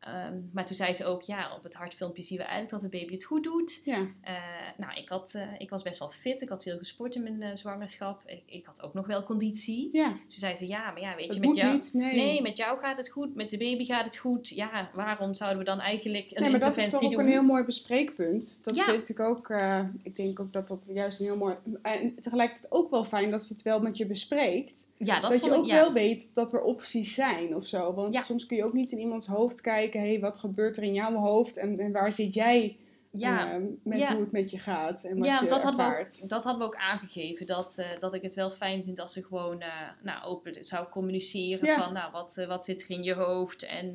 [0.02, 2.98] Ehm, maar toen zei ze ook, ja, op het hartfilmpje zien we eigenlijk dat de
[2.98, 3.80] baby het goed doet.
[3.84, 4.06] ja.
[4.22, 4.34] Eh,
[4.76, 7.42] nou, ik, had, eh, ik was best wel fit, ik had veel gesport in mijn
[7.42, 8.22] eh, zwangerschap.
[8.26, 9.88] Ik, ik had ook nog wel conditie.
[9.92, 10.08] ja.
[10.08, 11.72] Toen zei ze, ja, maar ja, weet je, met jou...
[11.72, 12.14] niet, nee.
[12.14, 14.48] Nee, met jou gaat het goed, met de baby gaat het goed.
[14.48, 17.20] Ja, waarom zouden we dan eigenlijk een nee, maar dat is toch ook doen?
[17.20, 18.64] een heel mooi bespreekpunt.
[18.64, 18.84] Dat Ja.
[18.84, 19.54] vind ik ook,
[20.02, 21.56] ik denk ook dat dat juist een heel mooi...
[21.82, 24.86] En tegelijkertijd ook wel fijn dat ze het wel met je bespreekt.
[24.96, 27.94] Ja, dat, Dat, je ook wel weet dat er opties zijn of zo.
[27.94, 29.91] Want soms kun je ook niet in iemands hoofd kijken.
[29.92, 31.56] Hé, hey, wat gebeurt er in jouw hoofd?
[31.56, 32.76] En, en waar zit jij
[33.10, 33.52] Ja.
[33.54, 34.12] eh, met Ja.
[34.12, 36.20] hoe het met je gaat en wat ja, je dat hadden, we ervaart?
[36.22, 37.46] ook, dat hadden we ook aangegeven.
[37.46, 39.68] Dat, eh, dat ik het wel fijn vind als ze gewoon eh,
[40.02, 41.66] nou, open zou communiceren.
[41.66, 41.78] Ja.
[41.78, 43.94] Van nou, wat, wat zit er in je hoofd en,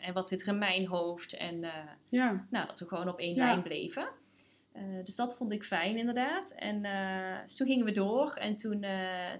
[0.00, 1.36] en wat zit er in mijn hoofd.
[1.36, 1.66] En
[2.08, 4.08] Ja, nou, dat we gewoon op één lijn bleven.
[5.04, 6.52] Dus dat vond ik fijn inderdaad.
[6.56, 6.82] En
[7.46, 8.32] dus toen gingen we door.
[8.34, 8.84] En toen,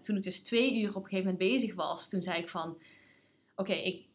[0.03, 2.79] toen ik dus twee uur op een gegeven moment bezig was, toen zei ik van...
[3.57, 4.07] Oké, ik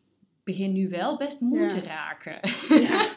[0.43, 1.67] begin nu wel best moe Ja.
[1.67, 2.39] te raken.
[2.69, 3.01] Ja.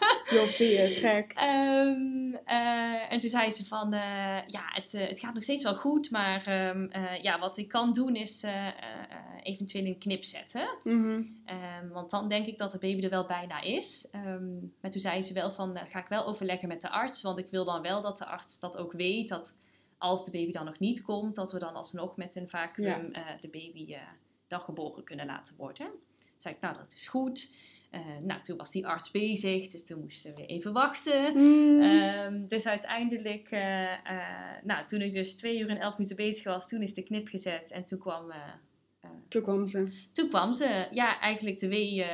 [0.57, 1.33] Het gek?
[1.33, 4.01] Ehm, eh, en toen zei ze van, eh,
[4.47, 7.69] ja, het, eh, het gaat nog steeds wel goed, maar ehm, eh, ja, wat ik
[7.69, 8.45] kan doen is
[9.43, 10.69] eventueel een knip zetten.
[10.85, 11.23] Mhm.
[11.45, 14.09] Ehm, want dan denk ik dat de baby er wel bijna is.
[14.81, 17.47] Maar toen zei ze wel van, ga ik wel overleggen met de arts, want ik
[17.51, 19.57] wil dan wel dat de arts dat ook weet, dat
[19.99, 23.49] als de baby dan nog niet komt, dat we dan alsnog met een vacuüm de
[23.51, 23.97] baby
[24.47, 25.87] dan geboren kunnen laten worden.
[26.37, 27.55] Zei ik, nou dat is goed.
[27.91, 31.39] Eh, nou, toen was die arts bezig, dus toen moesten we even wachten.
[31.39, 31.83] Mm.
[31.83, 36.45] Ehm, dus uiteindelijk, eh, eh, nou, toen ik dus twee uur en elf minuten bezig
[36.45, 38.33] was, toen is de knip gezet en toen kwam,
[39.29, 39.93] Toen kwam ze.
[40.13, 42.05] toen kwam ze, ja, eigenlijk de wee,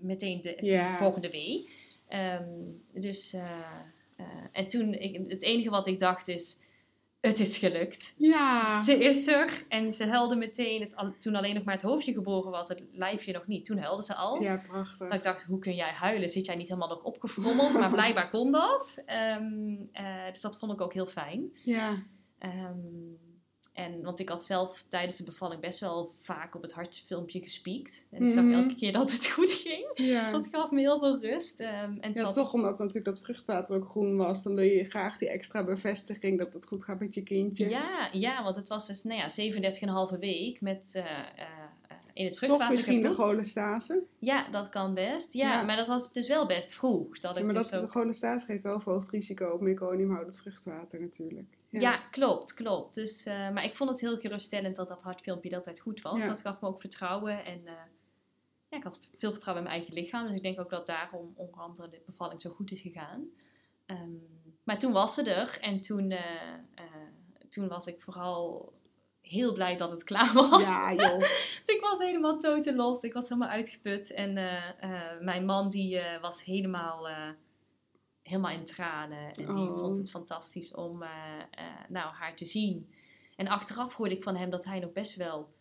[0.00, 1.68] meteen de volgende wee.
[2.08, 2.50] Ehm,
[2.94, 3.36] dus,
[4.52, 6.58] en toen, ik, het enige wat ik dacht is,
[7.22, 8.14] het is gelukt.
[8.18, 8.76] Ja.
[8.76, 12.50] Ze is er en ze huilde meteen, het, toen alleen nog maar het hoofdje geboren
[12.50, 13.64] was, het lijfje nog niet.
[13.64, 14.42] Toen huilde ze al.
[14.42, 15.12] Ja, Dat prachtig.
[15.12, 16.28] ik dacht, hoe kun jij huilen?
[16.28, 17.72] Zit jij niet helemaal nog opgefrommeld?
[17.72, 19.02] Maar blijkbaar kon dat.
[19.06, 21.50] Ehm, eh, dus dat vond ik ook heel fijn.
[21.64, 22.02] Ja.
[22.38, 22.78] Ehm,
[23.72, 28.06] en, want ik had zelf tijdens de bevalling best wel vaak op het hartfilmpje gespiekt.
[28.10, 28.52] En ik zag Mhm.
[28.54, 29.94] elke keer dat het goed ging.
[29.94, 31.60] Dus dat gaf me heel veel rust.
[31.60, 35.18] Ehm, en Ja, toch omdat natuurlijk dat vruchtwater ook groen was, dan wil je graag
[35.18, 37.68] die extra bevestiging dat het goed gaat met je kindje.
[37.68, 39.28] Ja, ja, want het was dus nou ja,
[40.10, 41.46] 37,5 week met eh, eh,
[42.14, 44.02] in het toch vruchtwater misschien de cholestase.
[44.18, 45.32] Ja, dat kan best.
[45.32, 45.62] Ja, Ja.
[45.64, 47.18] maar dat was dus wel best vroeg.
[47.18, 47.92] Dat Ja, ik maar dus dat, de ook...
[47.92, 51.46] cholestase geeft wel verhoogd risico op meconiumhoudend vruchtwater natuurlijk.
[51.80, 51.96] Ja.
[52.10, 52.94] klopt, klopt.
[52.94, 56.00] Dus, eh, maar ik vond het heel geruststellend dat dat hartfilmpje de hele tijd goed
[56.00, 56.18] was.
[56.18, 56.28] Ja.
[56.28, 57.44] Dat gaf me ook vertrouwen.
[57.44, 57.72] En eh,
[58.68, 60.26] ja, ik had veel vertrouwen in mijn eigen lichaam.
[60.26, 63.28] Dus ik denk ook dat daarom onder andere de bevalling zo goed is gegaan.
[63.86, 64.10] Ehm,
[64.62, 65.58] maar toen was ze er.
[65.60, 66.84] En toen, eh,
[67.48, 68.72] toen was ik vooral
[69.20, 70.66] heel blij dat het klaar was.
[70.66, 71.20] Ja, joh.
[71.74, 73.02] ik was helemaal totenlos.
[73.02, 74.12] Ik was helemaal uitgeput.
[74.12, 74.32] En
[75.20, 77.08] mijn man die was helemaal,
[78.32, 79.18] helemaal in tranen.
[79.18, 79.78] En die Oh.
[79.78, 81.08] vond het fantastisch om eh,
[81.50, 82.90] eh, nou, haar te zien.
[83.36, 85.52] En achteraf hoorde ik van hem dat hij nog best wel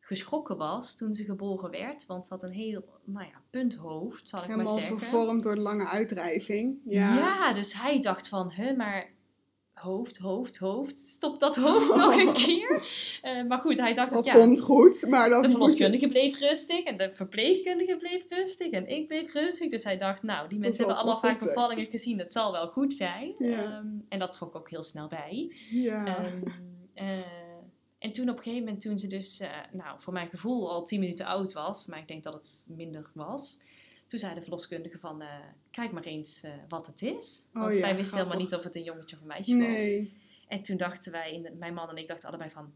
[0.00, 2.06] geschrokken was toen ze geboren werd.
[2.06, 4.98] Want ze had een heel, nou ja, punthoofd, zal ik Helemaal maar zeggen.
[5.00, 6.78] vervormd door de lange uitdrijving.
[6.84, 7.14] Ja.
[7.16, 7.52] Ja.
[7.52, 9.10] dus hij dacht van, hè, maar
[9.78, 12.82] hoofd, hoofd, hoofd, stop dat hoofd nog een keer.
[13.22, 15.52] Eh, maar goed, hij dacht Dat dat, ja, komt goed, maar dat de je...
[15.52, 19.68] verloskundige bleef rustig en de verpleegkundige bleef rustig en ik bleef rustig.
[19.68, 22.66] Dus hij dacht, nou, die Dat mensen hebben allemaal vaak bevallingen gezien, het zal wel
[22.66, 23.34] goed zijn.
[23.38, 23.62] Ja.
[23.62, 25.52] Ehm, en dat trok ook heel snel bij.
[25.70, 26.06] Ja.
[26.06, 26.42] Ehm,
[26.94, 27.18] eh,
[27.98, 30.84] en toen op een gegeven moment, toen ze dus, eh, nou, voor mijn gevoel al
[30.84, 33.60] tien minuten oud was, maar ik denk dat het minder was.
[34.08, 35.28] Toen zei de verloskundige van, eh,
[35.70, 37.46] kijk maar eens eh, wat het is.
[37.54, 39.66] Oh Want ja, wij wisten helemaal niet of het een jongetje of een meisje was.
[39.66, 40.12] nee.
[40.48, 42.72] En toen dachten wij, mijn man en ik dachten allebei van,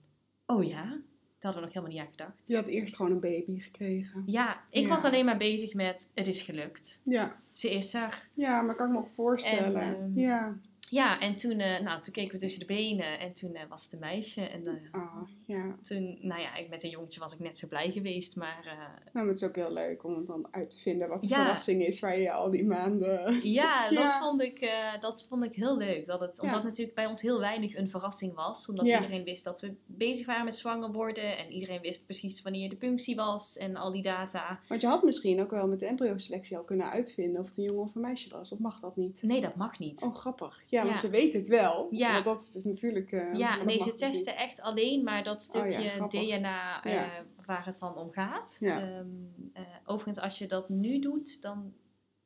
[0.47, 2.49] oh ja, daar hadden we nog helemaal niet aan gedacht.
[2.49, 4.23] Je had eerst gewoon een baby gekregen.
[4.27, 4.89] Ja, ik Ja.
[4.89, 7.01] was alleen maar bezig met, het is gelukt.
[7.05, 7.41] Ja.
[7.53, 8.29] Ze is er.
[8.35, 9.81] Ja, maar kan ik me ook voorstellen.
[9.81, 10.59] En, ehm, ja.
[10.93, 13.85] Ja, en toen, eh, nou, toen keken we tussen de benen en toen eh, was
[13.85, 14.41] het een meisje.
[14.41, 15.77] En eh, Ah, ja.
[15.83, 18.61] toen, nou ja, ik, met een jongetje was ik net zo blij geweest, maar...
[18.65, 21.37] Nou, maar het is ook heel leuk om dan uit te vinden wat de Ja.
[21.37, 23.41] verrassing is waar je al die maanden...
[23.61, 24.19] Ja, dat, Ja.
[24.19, 24.71] Vond ik,
[25.01, 26.07] dat vond ik heel leuk.
[26.07, 28.69] Dat het, omdat natuurlijk bij ons heel weinig een verrassing was.
[28.69, 31.37] Omdat iedereen wist dat we bezig waren met zwanger worden.
[31.39, 34.61] En iedereen wist precies wanneer de punctie was en al die data.
[34.69, 37.65] Want je had misschien ook wel met de embryoselectie al kunnen uitvinden of het een
[37.65, 38.53] jongen of een meisje was.
[38.53, 39.23] Of mag dat niet?
[39.23, 40.03] Nee, dat mag niet.
[40.03, 40.63] Oh, grappig.
[40.67, 41.01] Ja, want Ja.
[41.01, 41.87] ze weten het wel.
[41.91, 42.13] Ja.
[42.13, 43.13] Want dat is dus natuurlijk...
[43.13, 44.35] eh, ja, nee, ze testen niet.
[44.35, 46.09] echt alleen maar dat Oh ja, stukje.
[46.09, 47.03] DNA eh,
[47.47, 48.57] waar het dan om gaat.
[48.61, 49.07] Ehm,
[49.53, 51.73] eh, overigens, als je dat nu doet, dan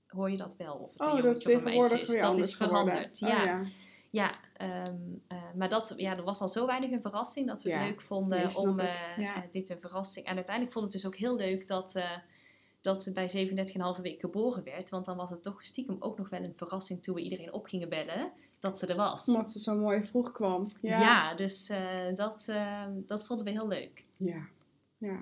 [0.07, 0.75] hoor je dat wel.
[0.75, 2.07] Of het Oh, dat is tegenwoordig is.
[2.07, 2.87] Dat anders is geworden.
[2.93, 3.23] veranderd.
[3.23, 3.67] Oh, ja.
[4.11, 4.35] ja.
[4.57, 4.97] Ehm,
[5.29, 8.03] eh, maar dat, ja, er was al zo weinig een verrassing dat we het leuk
[8.03, 8.81] vonden nee, om
[9.51, 10.27] dit een verrassing.
[10.27, 11.95] En uiteindelijk vond ik het dus ook heel leuk dat,
[12.87, 13.49] dat ze bij
[13.97, 14.91] 37,5 week geboren werd.
[14.91, 17.67] Want dan was het toch stiekem ook nog wel een verrassing toen we iedereen op
[17.67, 19.29] gingen bellen dat ze er was.
[19.29, 20.67] Omdat ze zo mooi vroeg kwam.
[20.81, 21.01] Ja.
[21.01, 24.05] Ja, dus eh, dat, eh, dat vonden we heel leuk.
[24.17, 24.49] Ja,
[24.99, 25.21] ja.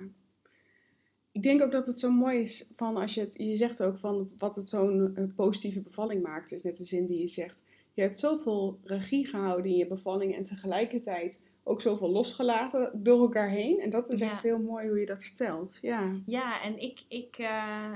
[1.31, 3.97] Ik denk ook dat het zo mooi is van als je het, je zegt ook
[3.97, 7.63] van wat het zo'n eh, positieve bevalling maakt, is net de zin die je zegt.
[7.91, 13.49] Je hebt zoveel regie gehouden in je bevalling en tegelijkertijd ook zoveel losgelaten door elkaar
[13.49, 13.79] heen.
[13.79, 14.31] En dat is Ja.
[14.31, 15.77] echt heel mooi hoe je dat vertelt.
[15.81, 17.93] Ja, Ja, en ik, ik, eh,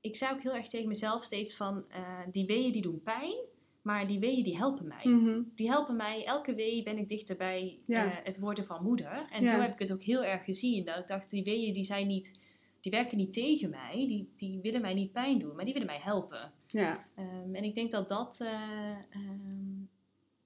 [0.00, 3.34] ik zei ook heel erg tegen mezelf steeds van, eh, die weeën die doen pijn,
[3.82, 5.04] maar die weeën die helpen mij.
[5.12, 5.40] Mhm.
[5.54, 6.24] die helpen mij.
[6.24, 8.04] Elke wee ben ik dichter bij Ja.
[8.04, 9.26] eh, het worden van moeder.
[9.32, 9.48] En Ja.
[9.54, 10.84] zo heb ik het ook heel erg gezien.
[10.84, 12.38] Dat ik dacht, die weeën die zijn niet,
[12.80, 14.04] die werken niet tegen mij.
[14.08, 16.52] Die, die willen mij niet pijn doen, maar die willen mij helpen.
[16.66, 17.06] ja.
[17.14, 18.44] Ehm, en ik denk dat dat,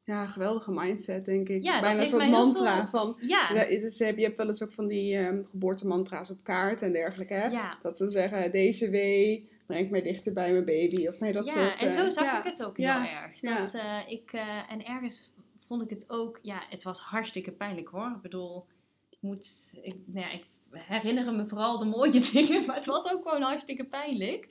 [0.07, 1.62] Ja, geweldige mindset, denk ik.
[1.64, 3.16] Ja, Bijna een soort mantra veel- van...
[3.20, 6.92] Ja, Ja, is- je hebt wel eens ook van die ehm, geboortemantra's op kaart en
[6.92, 7.46] dergelijke, hè?
[7.46, 7.78] ja.
[7.82, 11.07] Dat ze zeggen, deze wee brengt mij dichter bij mijn baby.
[11.07, 11.80] Of nee, dat ja, soort...
[11.80, 12.38] en zo eh, zag ja.
[12.38, 13.40] ik het ook Ja, heel erg.
[13.40, 13.59] ja.
[13.59, 15.30] Dat, eh, ik, eh, en ergens
[15.66, 18.12] vond ik het ook, ja, het was hartstikke pijnlijk hoor.
[18.16, 18.64] Ik bedoel,
[19.11, 19.46] ik moet,
[19.82, 23.42] ik, nou ja, ik herinner me vooral de mooie dingen, maar het was ook gewoon
[23.42, 24.46] hartstikke pijnlijk.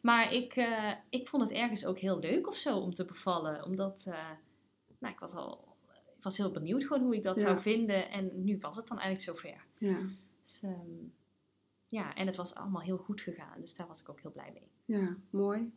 [0.00, 0.66] Maar ik,
[1.10, 4.04] ik vond het ergens ook heel leuk of zo om te bevallen, omdat,
[5.04, 5.76] nou, ik was al,
[6.16, 7.46] ik was heel benieuwd gewoon hoe ik dat Ja.
[7.46, 9.64] zou vinden en nu was het dan eigenlijk zover.
[9.78, 9.98] Ja,
[10.42, 11.06] Dus, ehm,
[11.88, 14.50] ja, en het was allemaal heel goed gegaan, dus daar was ik ook heel blij
[14.52, 14.98] mee.
[14.98, 15.72] ja, mooi.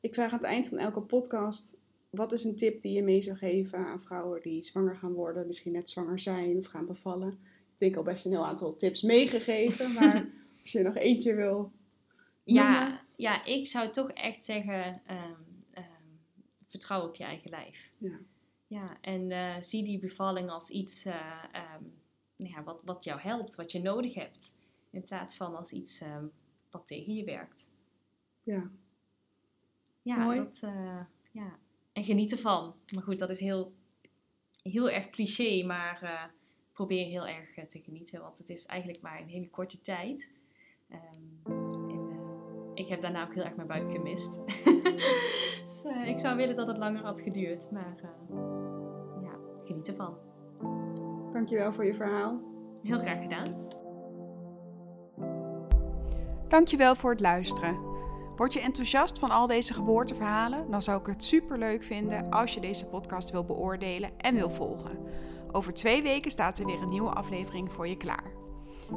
[0.00, 1.76] Ik vraag aan het eind van elke podcast...
[2.10, 5.46] Wat is een tip die je mee zou geven aan vrouwen die zwanger gaan worden,
[5.46, 7.30] misschien net zwanger zijn of gaan bevallen?
[7.72, 11.72] Ik denk al best een heel aantal tips meegegeven, maar als je nog eentje wil
[12.44, 13.00] Ja, noemen.
[13.16, 15.40] ja, ik zou toch echt zeggen, ehm,
[16.74, 17.90] vertrouw op je eigen lijf.
[17.98, 18.18] Ja.
[18.66, 21.82] Ja, en eh, zie die bevalling als iets eh, ehm,
[22.36, 24.58] nou ja, wat, wat jou helpt, wat je nodig hebt.
[24.90, 26.26] In plaats van als iets ehm,
[26.70, 27.70] wat tegen je werkt.
[28.42, 28.70] Ja,
[30.02, 30.36] Ja, Mooi.
[30.36, 31.00] dat, eh,
[31.30, 31.58] ja.
[31.92, 32.74] En geniet ervan.
[32.94, 33.74] Maar goed, dat is heel,
[34.62, 36.30] heel erg cliché, maar
[36.72, 38.20] probeer heel erg te genieten.
[38.20, 40.34] Want het is eigenlijk maar een hele korte tijd.
[40.88, 41.52] Ehm,
[41.90, 42.04] en,
[42.74, 44.34] ik heb daarna ook heel erg mijn buik gemist.
[45.64, 47.70] dus eh, ik zou willen dat het langer had geduurd.
[47.70, 48.08] Maar eh,
[49.22, 49.32] ja,
[49.64, 50.16] geniet ervan.
[51.30, 52.40] dankjewel voor je verhaal.
[52.82, 53.62] Heel graag gedaan.
[56.48, 57.92] Dankjewel voor het luisteren.
[58.36, 60.70] Word je enthousiast van al deze geboorteverhalen?
[60.70, 64.50] Dan zou ik het super leuk vinden als je deze podcast wil beoordelen en wil
[64.50, 64.98] volgen.
[65.52, 68.32] Over twee weken staat er weer een nieuwe aflevering voor je klaar.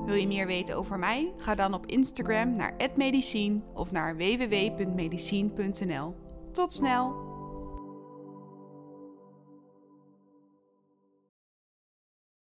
[0.05, 1.33] Wil je meer weten over mij?
[1.37, 6.26] Ga dan op Instagram naar @medicine of naar www.medicine.nl.
[6.57, 7.26] Tot snel!